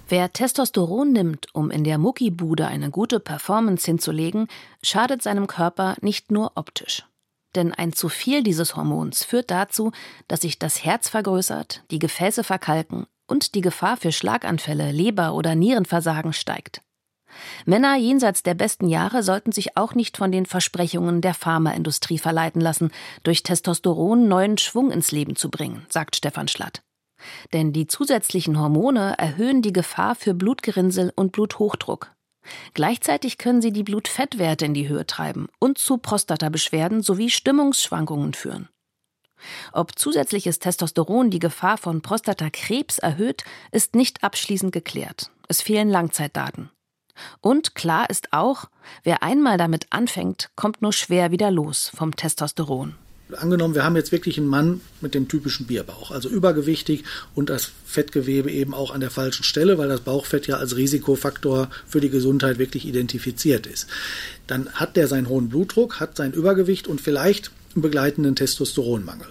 Wer 0.07 0.31
Testosteron 0.31 1.11
nimmt, 1.11 1.47
um 1.53 1.71
in 1.71 1.83
der 1.83 1.97
Muckibude 1.97 2.67
eine 2.67 2.89
gute 2.91 3.19
Performance 3.19 3.85
hinzulegen, 3.85 4.47
schadet 4.83 5.21
seinem 5.21 5.47
Körper 5.47 5.95
nicht 6.01 6.31
nur 6.31 6.51
optisch. 6.55 7.08
Denn 7.55 7.73
ein 7.73 7.93
zu 7.93 8.09
viel 8.09 8.43
dieses 8.43 8.75
Hormons 8.75 9.23
führt 9.23 9.49
dazu, 9.49 9.91
dass 10.27 10.41
sich 10.41 10.59
das 10.59 10.83
Herz 10.83 11.09
vergrößert, 11.09 11.83
die 11.89 11.99
Gefäße 11.99 12.43
verkalken 12.43 13.07
und 13.27 13.55
die 13.55 13.61
Gefahr 13.61 13.97
für 13.97 14.11
Schlaganfälle, 14.11 14.91
Leber- 14.91 15.33
oder 15.33 15.55
Nierenversagen 15.55 16.33
steigt. 16.33 16.81
Männer 17.65 17.95
jenseits 17.95 18.43
der 18.43 18.55
besten 18.55 18.87
Jahre 18.87 19.23
sollten 19.23 19.51
sich 19.51 19.77
auch 19.77 19.93
nicht 19.93 20.17
von 20.17 20.31
den 20.31 20.45
Versprechungen 20.45 21.21
der 21.21 21.33
Pharmaindustrie 21.33 22.17
verleiten 22.17 22.61
lassen, 22.61 22.91
durch 23.23 23.43
Testosteron 23.43 24.27
neuen 24.27 24.57
Schwung 24.57 24.91
ins 24.91 25.11
Leben 25.11 25.35
zu 25.35 25.49
bringen, 25.49 25.85
sagt 25.89 26.15
Stefan 26.15 26.47
Schlatt. 26.47 26.81
Denn 27.53 27.73
die 27.73 27.87
zusätzlichen 27.87 28.59
Hormone 28.59 29.15
erhöhen 29.17 29.61
die 29.61 29.73
Gefahr 29.73 30.15
für 30.15 30.33
Blutgerinnsel 30.33 31.11
und 31.15 31.31
Bluthochdruck. 31.31 32.13
Gleichzeitig 32.73 33.37
können 33.37 33.61
sie 33.61 33.71
die 33.71 33.83
Blutfettwerte 33.83 34.65
in 34.65 34.73
die 34.73 34.87
Höhe 34.87 35.05
treiben 35.05 35.47
und 35.59 35.77
zu 35.77 35.97
Prostatabeschwerden 35.97 37.01
sowie 37.01 37.29
Stimmungsschwankungen 37.29 38.33
führen. 38.33 38.69
Ob 39.71 39.97
zusätzliches 39.97 40.59
Testosteron 40.59 41.29
die 41.29 41.39
Gefahr 41.39 41.77
von 41.77 42.01
Prostatakrebs 42.01 42.99
erhöht, 42.99 43.43
ist 43.71 43.95
nicht 43.95 44.23
abschließend 44.23 44.71
geklärt. 44.71 45.31
Es 45.47 45.61
fehlen 45.61 45.89
Langzeitdaten. 45.89 46.69
Und 47.41 47.75
klar 47.75 48.09
ist 48.09 48.33
auch, 48.33 48.65
wer 49.03 49.23
einmal 49.23 49.57
damit 49.57 49.87
anfängt, 49.91 50.49
kommt 50.55 50.81
nur 50.81 50.93
schwer 50.93 51.31
wieder 51.31 51.51
los 51.51 51.91
vom 51.95 52.15
Testosteron 52.15 52.95
angenommen, 53.37 53.75
wir 53.75 53.83
haben 53.83 53.95
jetzt 53.95 54.11
wirklich 54.11 54.37
einen 54.37 54.47
Mann 54.47 54.81
mit 55.01 55.13
dem 55.13 55.27
typischen 55.27 55.67
Bierbauch, 55.67 56.11
also 56.11 56.29
übergewichtig 56.29 57.03
und 57.35 57.49
das 57.49 57.71
Fettgewebe 57.85 58.51
eben 58.51 58.73
auch 58.73 58.91
an 58.91 59.01
der 59.01 59.11
falschen 59.11 59.43
Stelle, 59.43 59.77
weil 59.77 59.89
das 59.89 60.01
Bauchfett 60.01 60.47
ja 60.47 60.57
als 60.57 60.75
Risikofaktor 60.75 61.69
für 61.87 62.01
die 62.01 62.09
Gesundheit 62.09 62.57
wirklich 62.59 62.87
identifiziert 62.87 63.67
ist. 63.67 63.87
Dann 64.47 64.69
hat 64.73 64.95
der 64.95 65.07
seinen 65.07 65.29
hohen 65.29 65.49
Blutdruck, 65.49 65.99
hat 65.99 66.17
sein 66.17 66.33
Übergewicht 66.33 66.87
und 66.87 67.01
vielleicht 67.01 67.51
einen 67.75 67.83
begleitenden 67.83 68.35
Testosteronmangel. 68.35 69.27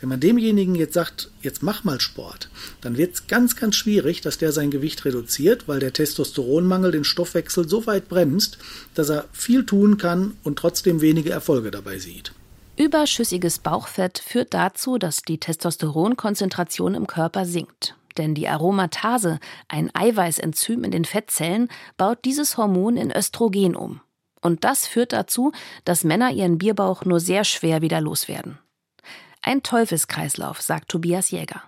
Wenn 0.00 0.08
man 0.08 0.20
demjenigen 0.20 0.74
jetzt 0.74 0.94
sagt, 0.94 1.30
jetzt 1.42 1.62
mach 1.62 1.82
mal 1.82 2.00
Sport, 2.00 2.48
dann 2.80 2.96
wird 2.96 3.14
es 3.14 3.26
ganz, 3.26 3.56
ganz 3.56 3.74
schwierig, 3.74 4.20
dass 4.20 4.38
der 4.38 4.52
sein 4.52 4.70
Gewicht 4.70 5.04
reduziert, 5.04 5.66
weil 5.66 5.80
der 5.80 5.92
Testosteronmangel 5.92 6.92
den 6.92 7.04
Stoffwechsel 7.04 7.68
so 7.68 7.86
weit 7.86 8.08
bremst, 8.08 8.58
dass 8.94 9.08
er 9.08 9.26
viel 9.32 9.66
tun 9.66 9.98
kann 9.98 10.36
und 10.44 10.58
trotzdem 10.58 11.00
wenige 11.00 11.30
Erfolge 11.30 11.70
dabei 11.70 11.98
sieht. 11.98 12.32
Überschüssiges 12.76 13.60
Bauchfett 13.60 14.18
führt 14.18 14.52
dazu, 14.52 14.98
dass 14.98 15.22
die 15.22 15.38
Testosteronkonzentration 15.38 16.94
im 16.94 17.06
Körper 17.06 17.44
sinkt. 17.44 17.96
Denn 18.18 18.34
die 18.34 18.48
Aromatase, 18.48 19.38
ein 19.68 19.94
Eiweißenzym 19.94 20.82
in 20.82 20.90
den 20.90 21.04
Fettzellen, 21.04 21.68
baut 21.96 22.24
dieses 22.24 22.56
Hormon 22.56 22.96
in 22.96 23.12
Östrogen 23.12 23.76
um. 23.76 24.00
Und 24.40 24.64
das 24.64 24.86
führt 24.86 25.12
dazu, 25.12 25.52
dass 25.84 26.04
Männer 26.04 26.32
ihren 26.32 26.58
Bierbauch 26.58 27.04
nur 27.04 27.20
sehr 27.20 27.44
schwer 27.44 27.80
wieder 27.80 28.00
loswerden. 28.00 28.58
Ein 29.40 29.62
Teufelskreislauf, 29.62 30.60
sagt 30.60 30.88
Tobias 30.88 31.30
Jäger. 31.30 31.62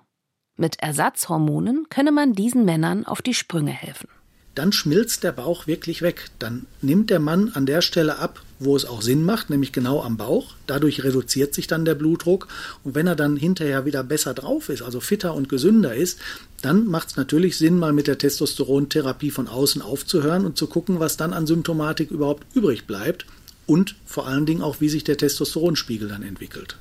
Mit 0.56 0.80
Ersatzhormonen 0.80 1.86
könne 1.88 2.10
man 2.10 2.32
diesen 2.32 2.64
Männern 2.64 3.06
auf 3.06 3.22
die 3.22 3.34
Sprünge 3.34 3.72
helfen 3.72 4.08
dann 4.56 4.72
schmilzt 4.72 5.22
der 5.22 5.32
Bauch 5.32 5.66
wirklich 5.66 6.00
weg. 6.00 6.30
Dann 6.38 6.66
nimmt 6.80 7.10
der 7.10 7.20
Mann 7.20 7.50
an 7.52 7.66
der 7.66 7.82
Stelle 7.82 8.18
ab, 8.18 8.42
wo 8.58 8.74
es 8.74 8.86
auch 8.86 9.02
Sinn 9.02 9.22
macht, 9.22 9.50
nämlich 9.50 9.70
genau 9.70 10.02
am 10.02 10.16
Bauch. 10.16 10.54
Dadurch 10.66 11.04
reduziert 11.04 11.54
sich 11.54 11.66
dann 11.66 11.84
der 11.84 11.94
Blutdruck. 11.94 12.48
Und 12.82 12.94
wenn 12.94 13.06
er 13.06 13.16
dann 13.16 13.36
hinterher 13.36 13.84
wieder 13.84 14.02
besser 14.02 14.32
drauf 14.32 14.70
ist, 14.70 14.80
also 14.80 15.00
fitter 15.00 15.34
und 15.34 15.50
gesünder 15.50 15.94
ist, 15.94 16.18
dann 16.62 16.86
macht 16.86 17.10
es 17.10 17.16
natürlich 17.16 17.58
Sinn, 17.58 17.78
mal 17.78 17.92
mit 17.92 18.06
der 18.06 18.16
Testosterontherapie 18.16 19.30
von 19.30 19.46
außen 19.46 19.82
aufzuhören 19.82 20.46
und 20.46 20.56
zu 20.56 20.68
gucken, 20.68 21.00
was 21.00 21.18
dann 21.18 21.34
an 21.34 21.46
Symptomatik 21.46 22.10
überhaupt 22.10 22.46
übrig 22.54 22.86
bleibt. 22.86 23.26
Und 23.66 23.94
vor 24.06 24.26
allen 24.26 24.46
Dingen 24.46 24.62
auch, 24.62 24.80
wie 24.80 24.88
sich 24.88 25.04
der 25.04 25.18
Testosteronspiegel 25.18 26.08
dann 26.08 26.22
entwickelt. 26.22 26.78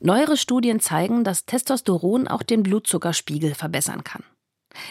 Neuere 0.00 0.36
Studien 0.36 0.80
zeigen, 0.80 1.22
dass 1.22 1.46
Testosteron 1.46 2.26
auch 2.26 2.42
den 2.42 2.64
Blutzuckerspiegel 2.64 3.54
verbessern 3.54 4.02
kann. 4.02 4.24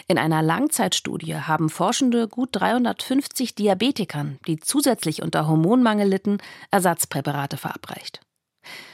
In 0.08 0.18
einer 0.18 0.42
Langzeitstudie 0.42 1.36
haben 1.36 1.70
Forschende 1.70 2.28
gut 2.28 2.50
350 2.52 3.54
Diabetikern, 3.54 4.38
die 4.46 4.58
zusätzlich 4.58 5.22
unter 5.22 5.46
Hormonmangel 5.46 6.08
litten, 6.08 6.38
Ersatzpräparate 6.70 7.56
verabreicht. 7.56 8.20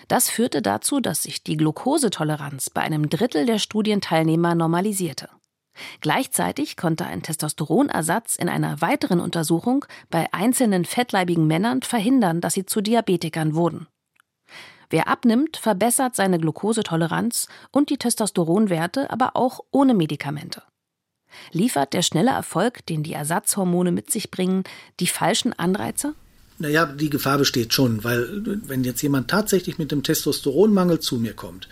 Das 0.09 0.31
führte 0.31 0.62
dazu, 0.62 1.01
dass 1.01 1.22
sich 1.22 1.42
die 1.42 1.57
Glukosetoleranz 1.57 2.70
bei 2.70 2.81
einem 2.81 3.11
Drittel 3.11 3.44
der 3.44 3.59
Studienteilnehmer 3.59 4.55
normalisierte. 4.55 5.29
Gleichzeitig 6.01 6.77
konnte 6.77 7.07
ein 7.07 7.22
Testosteronersatz 7.22 8.37
in 8.37 8.48
einer 8.48 8.81
weiteren 8.81 9.20
Untersuchung 9.20 9.85
bei 10.11 10.33
einzelnen 10.33 10.85
fettleibigen 10.85 11.46
Männern 11.46 11.83
verhindern, 11.83 12.40
dass 12.40 12.55
sie 12.55 12.66
zu 12.66 12.81
Diabetikern 12.81 13.55
wurden. 13.55 13.87
Wer 14.90 15.07
abnimmt, 15.09 15.59
verbessert 15.59 16.16
seine 16.16 16.38
Glukosetoleranz 16.38 17.48
und 17.70 17.90
die 17.90 17.98
Testosteronwerte, 17.98 19.11
aber 19.11 19.37
auch 19.37 19.61
ohne 19.70 19.94
Medikamente. 19.94 20.62
Liefert 21.53 21.93
der 21.93 22.03
schnelle 22.03 22.31
Erfolg, 22.31 22.85
den 22.87 23.03
die 23.03 23.12
Ersatzhormone 23.12 23.93
mit 23.93 24.11
sich 24.11 24.31
bringen, 24.31 24.64
die 25.01 25.07
falschen 25.07 25.53
Anreize? 25.53 26.14
Naja, 26.61 26.87
die 26.87 27.11
Gefahr 27.11 27.38
besteht 27.38 27.73
schon, 27.73 28.03
weil 28.03 28.27
wenn 28.67 28.83
jetzt 28.83 29.01
jemand 29.03 29.31
tatsächlich 29.31 29.79
mit 29.79 29.93
dem 29.93 30.03
Testosteronmangel 30.03 30.99
zu 30.99 31.17
mir 31.17 31.33
kommt, 31.33 31.69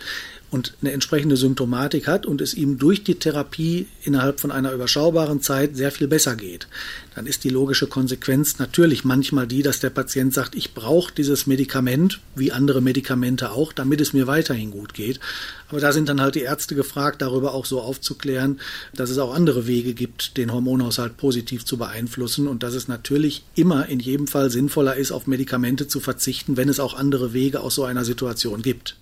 und 0.49 0.73
eine 0.81 0.93
entsprechende 0.93 1.35
Symptomatik 1.35 2.07
hat 2.07 2.25
und 2.25 2.41
es 2.41 2.53
ihm 2.53 2.77
durch 2.77 3.03
die 3.03 3.15
Therapie 3.15 3.87
innerhalb 4.03 4.39
von 4.39 4.51
einer 4.51 4.71
überschaubaren 4.71 5.41
Zeit 5.41 5.75
sehr 5.75 5.91
viel 5.91 6.07
besser 6.07 6.35
geht, 6.35 6.67
dann 7.15 7.25
ist 7.25 7.43
die 7.43 7.49
logische 7.49 7.87
Konsequenz 7.87 8.57
natürlich 8.59 9.03
manchmal 9.03 9.47
die, 9.47 9.61
dass 9.61 9.79
der 9.79 9.89
Patient 9.89 10.33
sagt, 10.33 10.55
ich 10.55 10.73
brauche 10.73 11.13
dieses 11.13 11.47
Medikament, 11.47 12.21
wie 12.35 12.51
andere 12.51 12.81
Medikamente 12.81 13.51
auch, 13.51 13.73
damit 13.73 13.99
es 13.99 14.13
mir 14.13 14.27
weiterhin 14.27 14.71
gut 14.71 14.93
geht. 14.93 15.19
Aber 15.67 15.81
da 15.81 15.91
sind 15.91 16.07
dann 16.07 16.21
halt 16.21 16.35
die 16.35 16.41
Ärzte 16.41 16.75
gefragt, 16.75 17.21
darüber 17.21 17.53
auch 17.53 17.65
so 17.65 17.81
aufzuklären, 17.81 18.59
dass 18.95 19.09
es 19.09 19.17
auch 19.17 19.33
andere 19.33 19.67
Wege 19.67 19.93
gibt, 19.93 20.37
den 20.37 20.53
Hormonhaushalt 20.53 21.17
positiv 21.17 21.65
zu 21.65 21.77
beeinflussen 21.77 22.47
und 22.47 22.63
dass 22.63 22.73
es 22.73 22.87
natürlich 22.87 23.43
immer 23.55 23.89
in 23.89 23.99
jedem 23.99 24.27
Fall 24.27 24.49
sinnvoller 24.49 24.95
ist, 24.95 25.11
auf 25.11 25.27
Medikamente 25.27 25.87
zu 25.87 25.99
verzichten, 25.99 26.55
wenn 26.55 26.69
es 26.69 26.79
auch 26.79 26.93
andere 26.93 27.33
Wege 27.33 27.59
aus 27.59 27.75
so 27.75 27.83
einer 27.83 28.05
Situation 28.05 28.61
gibt. 28.61 28.95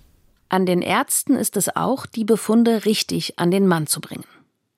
An 0.48 0.64
den 0.64 0.80
Ärzten 0.80 1.34
ist 1.34 1.56
es 1.56 1.74
auch, 1.74 2.06
die 2.06 2.24
Befunde 2.24 2.84
richtig 2.84 3.38
an 3.38 3.50
den 3.50 3.66
Mann 3.66 3.86
zu 3.86 4.00
bringen. 4.00 4.24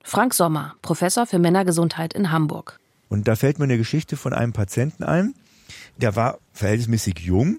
Frank 0.02 0.32
Sommer, 0.32 0.74
Professor 0.80 1.26
für 1.26 1.38
Männergesundheit 1.38 2.14
in 2.14 2.32
Hamburg. 2.32 2.78
Und 3.10 3.28
da 3.28 3.36
fällt 3.36 3.58
mir 3.58 3.64
eine 3.64 3.76
Geschichte 3.76 4.16
von 4.16 4.32
einem 4.32 4.54
Patienten 4.54 5.04
ein. 5.04 5.34
Der 5.98 6.16
war 6.16 6.38
verhältnismäßig 6.52 7.18
jung. 7.18 7.58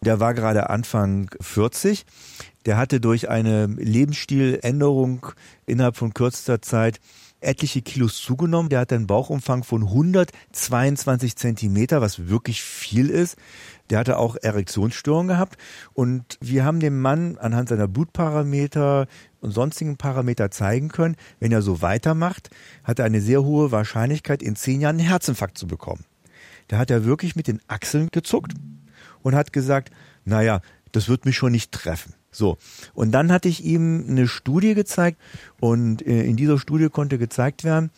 Der 0.00 0.20
war 0.20 0.32
gerade 0.32 0.70
Anfang 0.70 1.30
40. 1.40 2.06
Der 2.64 2.78
hatte 2.78 3.00
durch 3.00 3.28
eine 3.28 3.66
Lebensstiländerung 3.66 5.26
innerhalb 5.66 5.96
von 5.96 6.14
kürzester 6.14 6.62
Zeit 6.62 7.00
etliche 7.40 7.82
Kilos 7.82 8.18
zugenommen. 8.18 8.68
Der 8.68 8.80
hat 8.80 8.92
einen 8.92 9.06
Bauchumfang 9.06 9.64
von 9.64 9.82
122 9.82 11.36
Zentimeter, 11.36 12.00
was 12.00 12.28
wirklich 12.28 12.62
viel 12.62 13.10
ist. 13.10 13.36
Der 13.90 13.98
hatte 13.98 14.18
auch 14.18 14.36
Erektionsstörungen 14.40 15.28
gehabt 15.28 15.56
und 15.92 16.38
wir 16.40 16.64
haben 16.64 16.80
dem 16.80 17.00
Mann 17.00 17.36
anhand 17.38 17.68
seiner 17.68 17.88
Blutparameter 17.88 19.06
und 19.40 19.50
sonstigen 19.50 19.96
Parameter 19.96 20.50
zeigen 20.50 20.88
können, 20.88 21.16
wenn 21.40 21.52
er 21.52 21.62
so 21.62 21.82
weitermacht, 21.82 22.50
hat 22.84 23.00
er 23.00 23.04
eine 23.04 23.20
sehr 23.20 23.42
hohe 23.42 23.72
Wahrscheinlichkeit, 23.72 24.42
in 24.42 24.56
zehn 24.56 24.80
Jahren 24.80 24.98
einen 24.98 25.08
Herzinfarkt 25.08 25.58
zu 25.58 25.66
bekommen. 25.66 26.04
Da 26.68 26.78
hat 26.78 26.90
er 26.90 27.04
wirklich 27.04 27.34
mit 27.34 27.48
den 27.48 27.60
Achseln 27.66 28.08
gezuckt 28.12 28.52
und 29.22 29.34
hat 29.34 29.52
gesagt, 29.52 29.90
naja, 30.24 30.60
das 30.92 31.08
wird 31.08 31.24
mich 31.24 31.36
schon 31.36 31.52
nicht 31.52 31.72
treffen. 31.72 32.14
So, 32.30 32.58
und 32.94 33.10
dann 33.10 33.32
hatte 33.32 33.48
ich 33.48 33.64
ihm 33.64 34.04
eine 34.08 34.28
Studie 34.28 34.74
gezeigt 34.74 35.20
und 35.58 36.06
äh, 36.06 36.22
in 36.22 36.36
dieser 36.36 36.58
Studie 36.58 36.88
konnte 36.88 37.18
gezeigt 37.18 37.64
werden, 37.64 37.90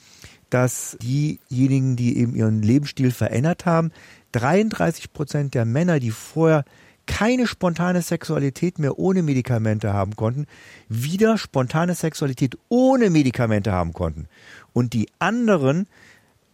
dass 0.49 0.97
diejenigen, 1.03 1.97
die 1.97 2.17
eben 2.19 2.35
ihren 2.35 2.63
Lebensstil 2.63 3.11
verändert 3.11 3.67
haben, 3.67 3.91
33 4.33 5.13
Prozent 5.13 5.55
der 5.55 5.65
Männer, 5.65 6.01
die 6.01 6.11
vorher 6.11 6.65
keine 7.07 7.47
spontane 7.47 8.03
Sexualität 8.03 8.79
mehr 8.79 8.99
ohne 8.99 9.23
Medikamente 9.23 9.93
haben 9.93 10.17
konnten, 10.17 10.47
wieder 10.89 11.37
spontane 11.37 11.95
Sexualität 11.95 12.57
ohne 12.69 13.11
Medikamente 13.11 13.73
haben 13.73 13.93
konnten. 13.93 14.29
Und 14.73 14.93
die 14.93 15.09
anderen 15.19 15.89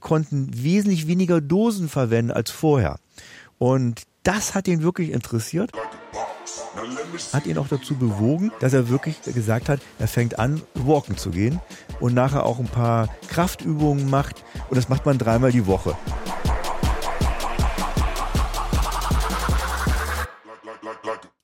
konnten 0.01 0.51
wesentlich 0.53 1.07
weniger 1.07 1.41
Dosen 1.41 1.89
verwenden 1.89 2.31
als 2.31 2.51
vorher. 2.51 2.99
Und 3.59 4.03
das 4.23 4.55
hat 4.55 4.69
ihn 4.69 4.83
wirklich 4.83 5.11
interessiert. 5.11 5.73
Hat 7.33 7.47
ihn 7.47 7.59
auch 7.59 7.69
dazu 7.69 7.97
bewogen, 7.97 8.53
dass 8.61 8.73
er 8.73 8.89
wirklich 8.89 9.21
gesagt 9.23 9.69
hat, 9.69 9.81
er 9.99 10.09
fängt 10.09 10.39
an, 10.39 10.63
walken 10.75 11.17
zu 11.17 11.31
gehen 11.31 11.61
und 12.01 12.15
nachher 12.15 12.47
auch 12.47 12.59
ein 12.59 12.67
paar 12.69 13.09
Kraftübungen 13.29 14.09
macht. 14.09 14.45
Und 14.71 14.77
das 14.77 14.89
macht 14.89 15.05
man 15.05 15.19
dreimal 15.19 15.51
die 15.51 15.67
Woche. 15.67 15.97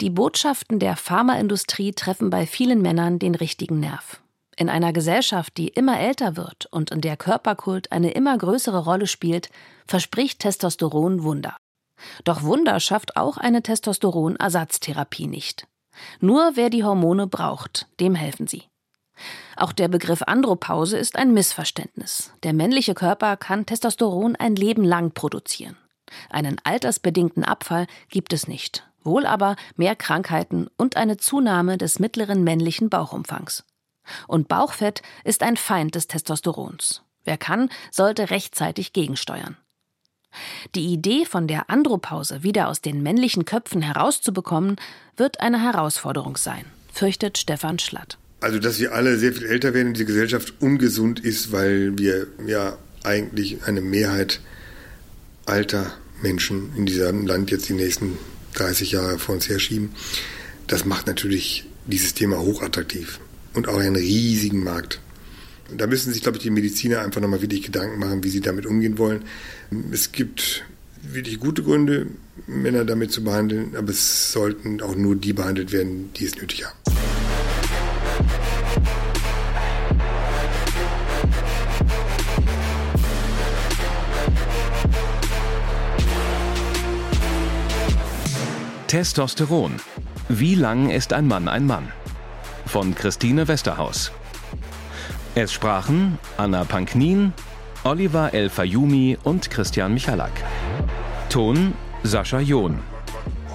Die 0.04 0.10
Botschaften 0.10 0.80
der 0.80 0.96
Pharmaindustrie 0.96 1.92
treffen 1.92 2.28
bei 2.28 2.46
vielen 2.46 2.82
Männern 2.82 3.18
den 3.18 3.34
richtigen 3.34 3.80
Nerv. 3.80 4.20
In 4.54 4.68
einer 4.68 4.92
Gesellschaft, 4.92 5.56
die 5.56 5.68
immer 5.68 5.98
älter 5.98 6.36
wird 6.36 6.66
und 6.66 6.90
in 6.90 7.00
der 7.00 7.16
Körperkult 7.16 7.90
eine 7.90 8.10
immer 8.10 8.36
größere 8.36 8.84
Rolle 8.84 9.06
spielt, 9.06 9.48
verspricht 9.86 10.40
Testosteron 10.40 11.22
Wunder. 11.22 11.56
Doch 12.24 12.42
Wunder 12.42 12.80
schafft 12.80 13.16
auch 13.16 13.38
eine 13.38 13.62
Testosteronersatztherapie 13.62 15.26
nicht. 15.26 15.66
Nur 16.20 16.50
wer 16.52 16.68
die 16.68 16.84
Hormone 16.84 17.26
braucht, 17.26 17.86
dem 17.98 18.14
helfen 18.14 18.46
sie. 18.46 18.64
Auch 19.56 19.72
der 19.72 19.88
Begriff 19.88 20.20
Andropause 20.20 20.98
ist 20.98 21.16
ein 21.16 21.32
Missverständnis. 21.32 22.30
Der 22.42 22.52
männliche 22.52 22.92
Körper 22.92 23.38
kann 23.38 23.64
Testosteron 23.64 24.36
ein 24.36 24.54
Leben 24.54 24.84
lang 24.84 25.12
produzieren. 25.12 25.78
Einen 26.28 26.58
altersbedingten 26.62 27.42
Abfall 27.42 27.86
gibt 28.10 28.34
es 28.34 28.46
nicht, 28.46 28.86
wohl 29.04 29.26
aber 29.26 29.56
mehr 29.76 29.96
Krankheiten 29.96 30.68
und 30.76 30.96
eine 30.96 31.16
Zunahme 31.16 31.78
des 31.78 31.98
mittleren 31.98 32.42
männlichen 32.44 32.90
Bauchumfangs. 32.90 33.64
Und 34.28 34.48
Bauchfett 34.48 35.02
ist 35.24 35.42
ein 35.42 35.56
Feind 35.56 35.94
des 35.94 36.08
Testosterons. 36.08 37.02
Wer 37.24 37.38
kann, 37.38 37.70
sollte 37.90 38.30
rechtzeitig 38.30 38.92
gegensteuern. 38.92 39.56
Die 40.74 40.92
Idee 40.92 41.24
von 41.24 41.46
der 41.46 41.70
Andropause 41.70 42.42
wieder 42.42 42.68
aus 42.68 42.80
den 42.80 43.02
männlichen 43.02 43.44
Köpfen 43.44 43.82
herauszubekommen, 43.82 44.76
wird 45.16 45.40
eine 45.40 45.62
Herausforderung 45.62 46.36
sein, 46.36 46.64
fürchtet 46.92 47.38
Stefan 47.38 47.78
Schlatt. 47.78 48.18
Also, 48.40 48.58
dass 48.58 48.78
wir 48.78 48.92
alle 48.92 49.16
sehr 49.16 49.32
viel 49.32 49.46
älter 49.46 49.72
werden 49.72 49.88
in 49.88 49.94
dieser 49.94 50.06
Gesellschaft 50.06 50.54
ungesund 50.60 51.20
ist, 51.20 51.52
weil 51.52 51.96
wir 51.98 52.26
ja 52.46 52.76
eigentlich 53.04 53.64
eine 53.64 53.80
Mehrheit 53.80 54.40
alter 55.46 55.92
Menschen 56.22 56.74
in 56.76 56.86
diesem 56.86 57.26
Land 57.26 57.50
jetzt 57.50 57.68
die 57.68 57.74
nächsten 57.74 58.18
30 58.54 58.92
Jahre 58.92 59.18
vor 59.18 59.34
uns 59.34 59.48
herschieben. 59.48 59.90
Das 60.66 60.84
macht 60.84 61.06
natürlich 61.06 61.64
dieses 61.86 62.14
Thema 62.14 62.38
hochattraktiv 62.38 63.20
und 63.52 63.68
auch 63.68 63.78
einen 63.78 63.96
riesigen 63.96 64.64
Markt. 64.64 65.00
Da 65.76 65.86
müssen 65.86 66.12
sich, 66.12 66.22
glaube 66.22 66.38
ich, 66.38 66.42
die 66.42 66.50
Mediziner 66.50 67.00
einfach 67.00 67.20
nochmal 67.20 67.40
wirklich 67.40 67.62
Gedanken 67.62 67.98
machen, 67.98 68.22
wie 68.22 68.30
sie 68.30 68.40
damit 68.40 68.66
umgehen 68.66 68.98
wollen. 68.98 69.24
Es 69.92 70.12
gibt 70.12 70.64
wirklich 71.02 71.40
gute 71.40 71.62
Gründe, 71.62 72.06
Männer 72.46 72.84
damit 72.84 73.12
zu 73.12 73.24
behandeln, 73.24 73.76
aber 73.76 73.90
es 73.90 74.32
sollten 74.32 74.80
auch 74.80 74.94
nur 74.94 75.16
die 75.16 75.32
behandelt 75.32 75.72
werden, 75.72 76.10
die 76.14 76.24
es 76.24 76.36
nötig 76.36 76.64
haben. 76.64 76.83
Testosteron. 88.94 89.74
Wie 90.28 90.54
lang 90.54 90.88
ist 90.88 91.12
ein 91.12 91.26
Mann 91.26 91.48
ein 91.48 91.66
Mann? 91.66 91.88
Von 92.64 92.94
Christine 92.94 93.48
Westerhaus. 93.48 94.12
Es 95.35 95.52
sprachen 95.52 96.16
Anna 96.37 96.62
Panknin, 96.62 97.33
Oliver 97.83 98.33
El 98.33 98.48
Fayumi 98.48 99.18
und 99.24 99.50
Christian 99.50 99.94
Michalak. 99.94 100.30
Ton 101.28 101.74
Sascha 102.04 102.38
John. 102.38 102.78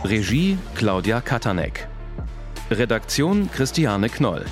Regie 0.04 0.58
Claudia 0.75 1.21
Katanek. 1.21 1.88
Redaktion 2.69 3.49
Christiane 3.49 4.10
Knoll. 4.10 4.43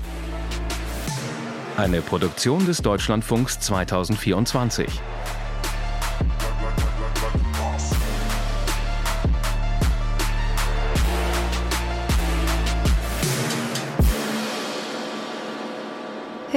Eine 1.75 1.99
Produktion 1.99 2.65
des 2.65 2.81
Deutschlandfunks 2.81 3.59
2024. 3.59 4.87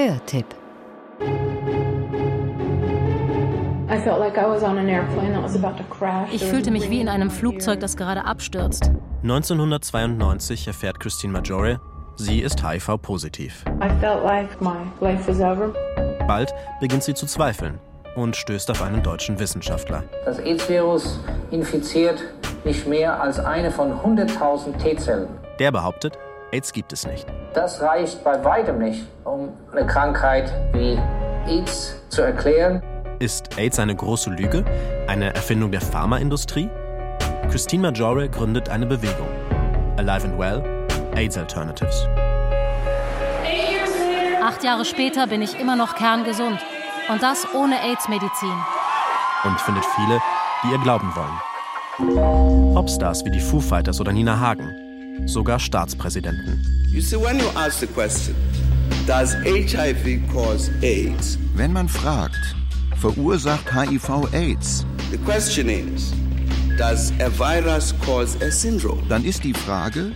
Hörtipp. 0.08 0.46
Ich 6.32 6.44
fühlte 6.44 6.70
mich 6.70 6.88
wie 6.88 7.00
in 7.00 7.08
einem 7.08 7.30
Flugzeug, 7.30 7.80
das 7.80 7.98
gerade 7.98 8.24
abstürzt. 8.24 8.90
1992 9.22 10.68
erfährt 10.68 11.00
Christine 11.00 11.34
Majore, 11.34 11.80
sie 12.16 12.40
ist 12.40 12.66
HIV-positiv. 12.66 13.64
Bald 16.26 16.54
beginnt 16.80 17.02
sie 17.02 17.14
zu 17.14 17.26
zweifeln 17.26 17.78
und 18.16 18.36
stößt 18.36 18.70
auf 18.70 18.80
einen 18.80 19.02
deutschen 19.02 19.38
Wissenschaftler. 19.38 20.04
Das 20.24 20.38
AIDS-Virus 20.38 21.20
infiziert 21.50 22.22
nicht 22.64 22.86
mehr 22.86 23.20
als 23.20 23.38
eine 23.38 23.70
von 23.70 23.92
100.000 23.92 24.78
T-Zellen. 24.78 25.28
Der 25.58 25.70
behauptet, 25.70 26.18
AIDS 26.52 26.72
gibt 26.72 26.92
es 26.92 27.06
nicht. 27.06 27.26
Das 27.54 27.80
reicht 27.80 28.24
bei 28.24 28.42
weitem 28.44 28.78
nicht, 28.78 29.06
um 29.24 29.50
eine 29.72 29.86
Krankheit 29.86 30.52
wie 30.72 30.98
AIDS 31.46 31.96
zu 32.08 32.22
erklären. 32.22 32.82
Ist 33.18 33.58
AIDS 33.58 33.78
eine 33.78 33.94
große 33.94 34.30
Lüge? 34.30 34.64
Eine 35.06 35.34
Erfindung 35.34 35.70
der 35.70 35.80
Pharmaindustrie? 35.80 36.68
Christine 37.50 37.82
Majore 37.82 38.28
gründet 38.28 38.68
eine 38.68 38.86
Bewegung. 38.86 39.28
Alive 39.96 40.26
and 40.26 40.38
Well, 40.38 40.62
AIDS 41.14 41.36
Alternatives. 41.36 42.06
Acht 44.42 44.64
Jahre 44.64 44.84
später 44.84 45.26
bin 45.26 45.42
ich 45.42 45.60
immer 45.60 45.76
noch 45.76 45.94
kerngesund. 45.94 46.58
Und 47.10 47.22
das 47.22 47.46
ohne 47.54 47.76
AIDS-Medizin. 47.82 48.52
Und 49.44 49.60
findet 49.60 49.84
viele, 49.96 50.20
die 50.62 50.72
ihr 50.72 50.78
glauben 50.78 51.12
wollen. 51.14 52.74
Popstars 52.74 53.24
wie 53.24 53.30
die 53.30 53.40
Foo 53.40 53.60
Fighters 53.60 54.00
oder 54.00 54.12
Nina 54.12 54.38
Hagen. 54.38 54.89
Sogar 55.26 55.58
Staatspräsidenten. 55.58 56.64
You 56.92 57.00
see, 57.00 57.16
when 57.16 57.38
you 57.38 57.48
ask 57.54 57.80
the 57.80 57.86
question, 57.86 58.34
does 59.06 59.34
HIV 59.44 60.20
cause 60.32 60.70
AIDS? 60.82 61.38
Wenn 61.54 61.72
man 61.72 61.88
fragt, 61.88 62.56
verursacht 62.96 63.72
HIV 63.72 64.32
AIDS? 64.32 64.84
The 65.10 65.18
question 65.18 65.68
is, 65.68 66.12
does 66.76 67.12
a 67.20 67.28
virus 67.30 67.94
cause 68.04 68.36
a 68.44 68.50
syndrome? 68.50 69.02
Dann 69.08 69.24
ist 69.24 69.44
die 69.44 69.54
Frage, 69.54 70.12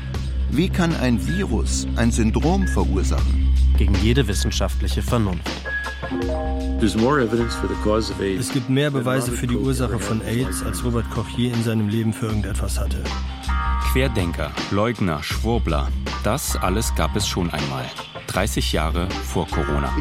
wie 0.51 0.69
kann 0.69 0.95
ein 0.97 1.19
Virus 1.19 1.87
ein 1.97 2.11
Syndrom 2.11 2.67
verursachen? 2.67 3.49
Gegen 3.77 3.95
jede 4.03 4.27
wissenschaftliche 4.27 5.03
Vernunft. 5.03 5.51
Es 6.81 8.53
gibt 8.53 8.69
mehr 8.71 8.91
Beweise 8.91 9.33
für 9.33 9.47
die 9.47 9.57
Ursache 9.57 9.99
von 9.99 10.21
AIDS, 10.23 10.63
als 10.63 10.85
Robert 10.85 11.11
Koch 11.11 11.29
je 11.37 11.49
in 11.51 11.63
seinem 11.65 11.89
Leben 11.89 12.13
für 12.13 12.27
irgendetwas 12.27 12.79
hatte. 12.79 12.99
Querdenker, 13.95 14.51
Leugner, 14.73 15.23
Schwurbler, 15.23 15.87
das 16.25 16.57
alles 16.57 16.97
gab 16.97 17.15
es 17.15 17.29
schon 17.29 17.49
einmal. 17.51 17.85
30 18.27 18.73
Jahre 18.73 19.09
vor 19.09 19.47
Corona. 19.47 19.95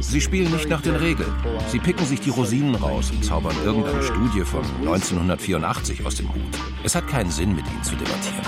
Sie 0.00 0.20
spielen 0.20 0.50
nicht 0.50 0.68
nach 0.68 0.80
den 0.80 0.96
Regeln. 0.96 1.32
Sie 1.68 1.78
picken 1.78 2.04
sich 2.04 2.18
die 2.18 2.30
Rosinen 2.30 2.74
raus 2.74 3.12
und 3.12 3.24
zaubern 3.24 3.54
irgendeine 3.64 4.02
Studie 4.02 4.40
von 4.40 4.64
1984 4.80 6.04
aus 6.04 6.16
dem 6.16 6.34
Hut. 6.34 6.42
Es 6.82 6.96
hat 6.96 7.06
keinen 7.06 7.30
Sinn, 7.30 7.54
mit 7.54 7.64
ihnen 7.68 7.84
zu 7.84 7.94
debattieren. 7.94 8.42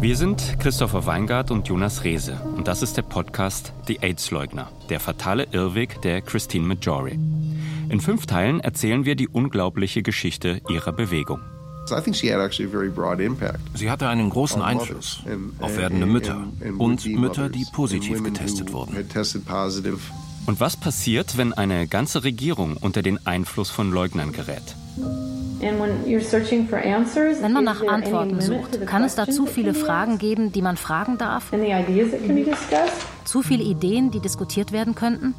Wir 0.00 0.16
sind 0.16 0.56
Christopher 0.58 1.04
Weingart 1.04 1.50
und 1.50 1.68
Jonas 1.68 2.04
Rehse 2.04 2.40
und 2.56 2.68
das 2.68 2.80
ist 2.80 2.96
der 2.96 3.02
Podcast 3.02 3.74
Die 3.86 4.02
AIDS-Leugner, 4.02 4.70
der 4.88 5.00
fatale 5.00 5.46
Irrweg 5.52 6.00
der 6.00 6.22
Christine 6.22 6.66
Majore. 6.66 7.18
In 7.90 8.00
fünf 8.00 8.24
Teilen 8.24 8.60
erzählen 8.60 9.04
wir 9.04 9.14
die 9.14 9.28
unglaubliche 9.28 10.02
Geschichte 10.02 10.62
ihrer 10.70 10.92
Bewegung. 10.94 11.40
Sie 13.74 13.90
hatte 13.90 14.08
einen 14.08 14.30
großen 14.30 14.62
Einfluss 14.62 15.22
auf 15.60 15.76
werdende 15.76 16.06
Mütter 16.06 16.44
und 16.78 17.06
Mütter, 17.06 17.48
die 17.48 17.64
positiv 17.72 18.22
getestet 18.22 18.72
wurden. 18.72 18.96
Und 20.46 20.60
was 20.60 20.76
passiert, 20.76 21.36
wenn 21.36 21.52
eine 21.52 21.88
ganze 21.88 22.22
Regierung 22.22 22.76
unter 22.76 23.02
den 23.02 23.26
Einfluss 23.26 23.70
von 23.70 23.90
Leugnern 23.90 24.32
gerät? 24.32 24.76
Wenn 25.58 25.78
man 27.52 27.64
nach 27.64 27.82
Antworten 27.86 28.40
sucht, 28.40 28.86
kann 28.86 29.02
es 29.02 29.14
da 29.14 29.26
zu 29.26 29.46
viele 29.46 29.74
Fragen 29.74 30.18
geben, 30.18 30.52
die 30.52 30.62
man 30.62 30.76
fragen 30.76 31.18
darf? 31.18 31.50
Zu 33.24 33.42
viele 33.42 33.64
Ideen, 33.64 34.10
die 34.10 34.20
diskutiert 34.20 34.70
werden 34.70 34.94
könnten? 34.94 35.34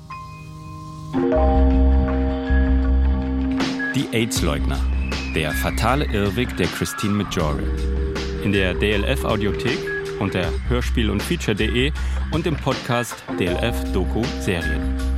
Die 3.95 4.07
AIDS-Leugner. 4.11 4.79
Der 5.37 5.51
fatale 5.51 6.05
Irrweg 6.05 6.57
der 6.57 6.65
Christine 6.65 7.13
Majore. 7.13 7.61
In 8.43 8.53
der 8.53 8.73
DLF 8.73 9.23
Audiothek 9.23 9.77
unter 10.19 10.51
Hörspiel 10.67 11.11
und 11.11 11.21
Feature.de 11.21 11.91
und 12.31 12.47
im 12.47 12.55
Podcast 12.55 13.23
DLF 13.39 13.93
Doku 13.93 14.23
Serien. 14.39 15.16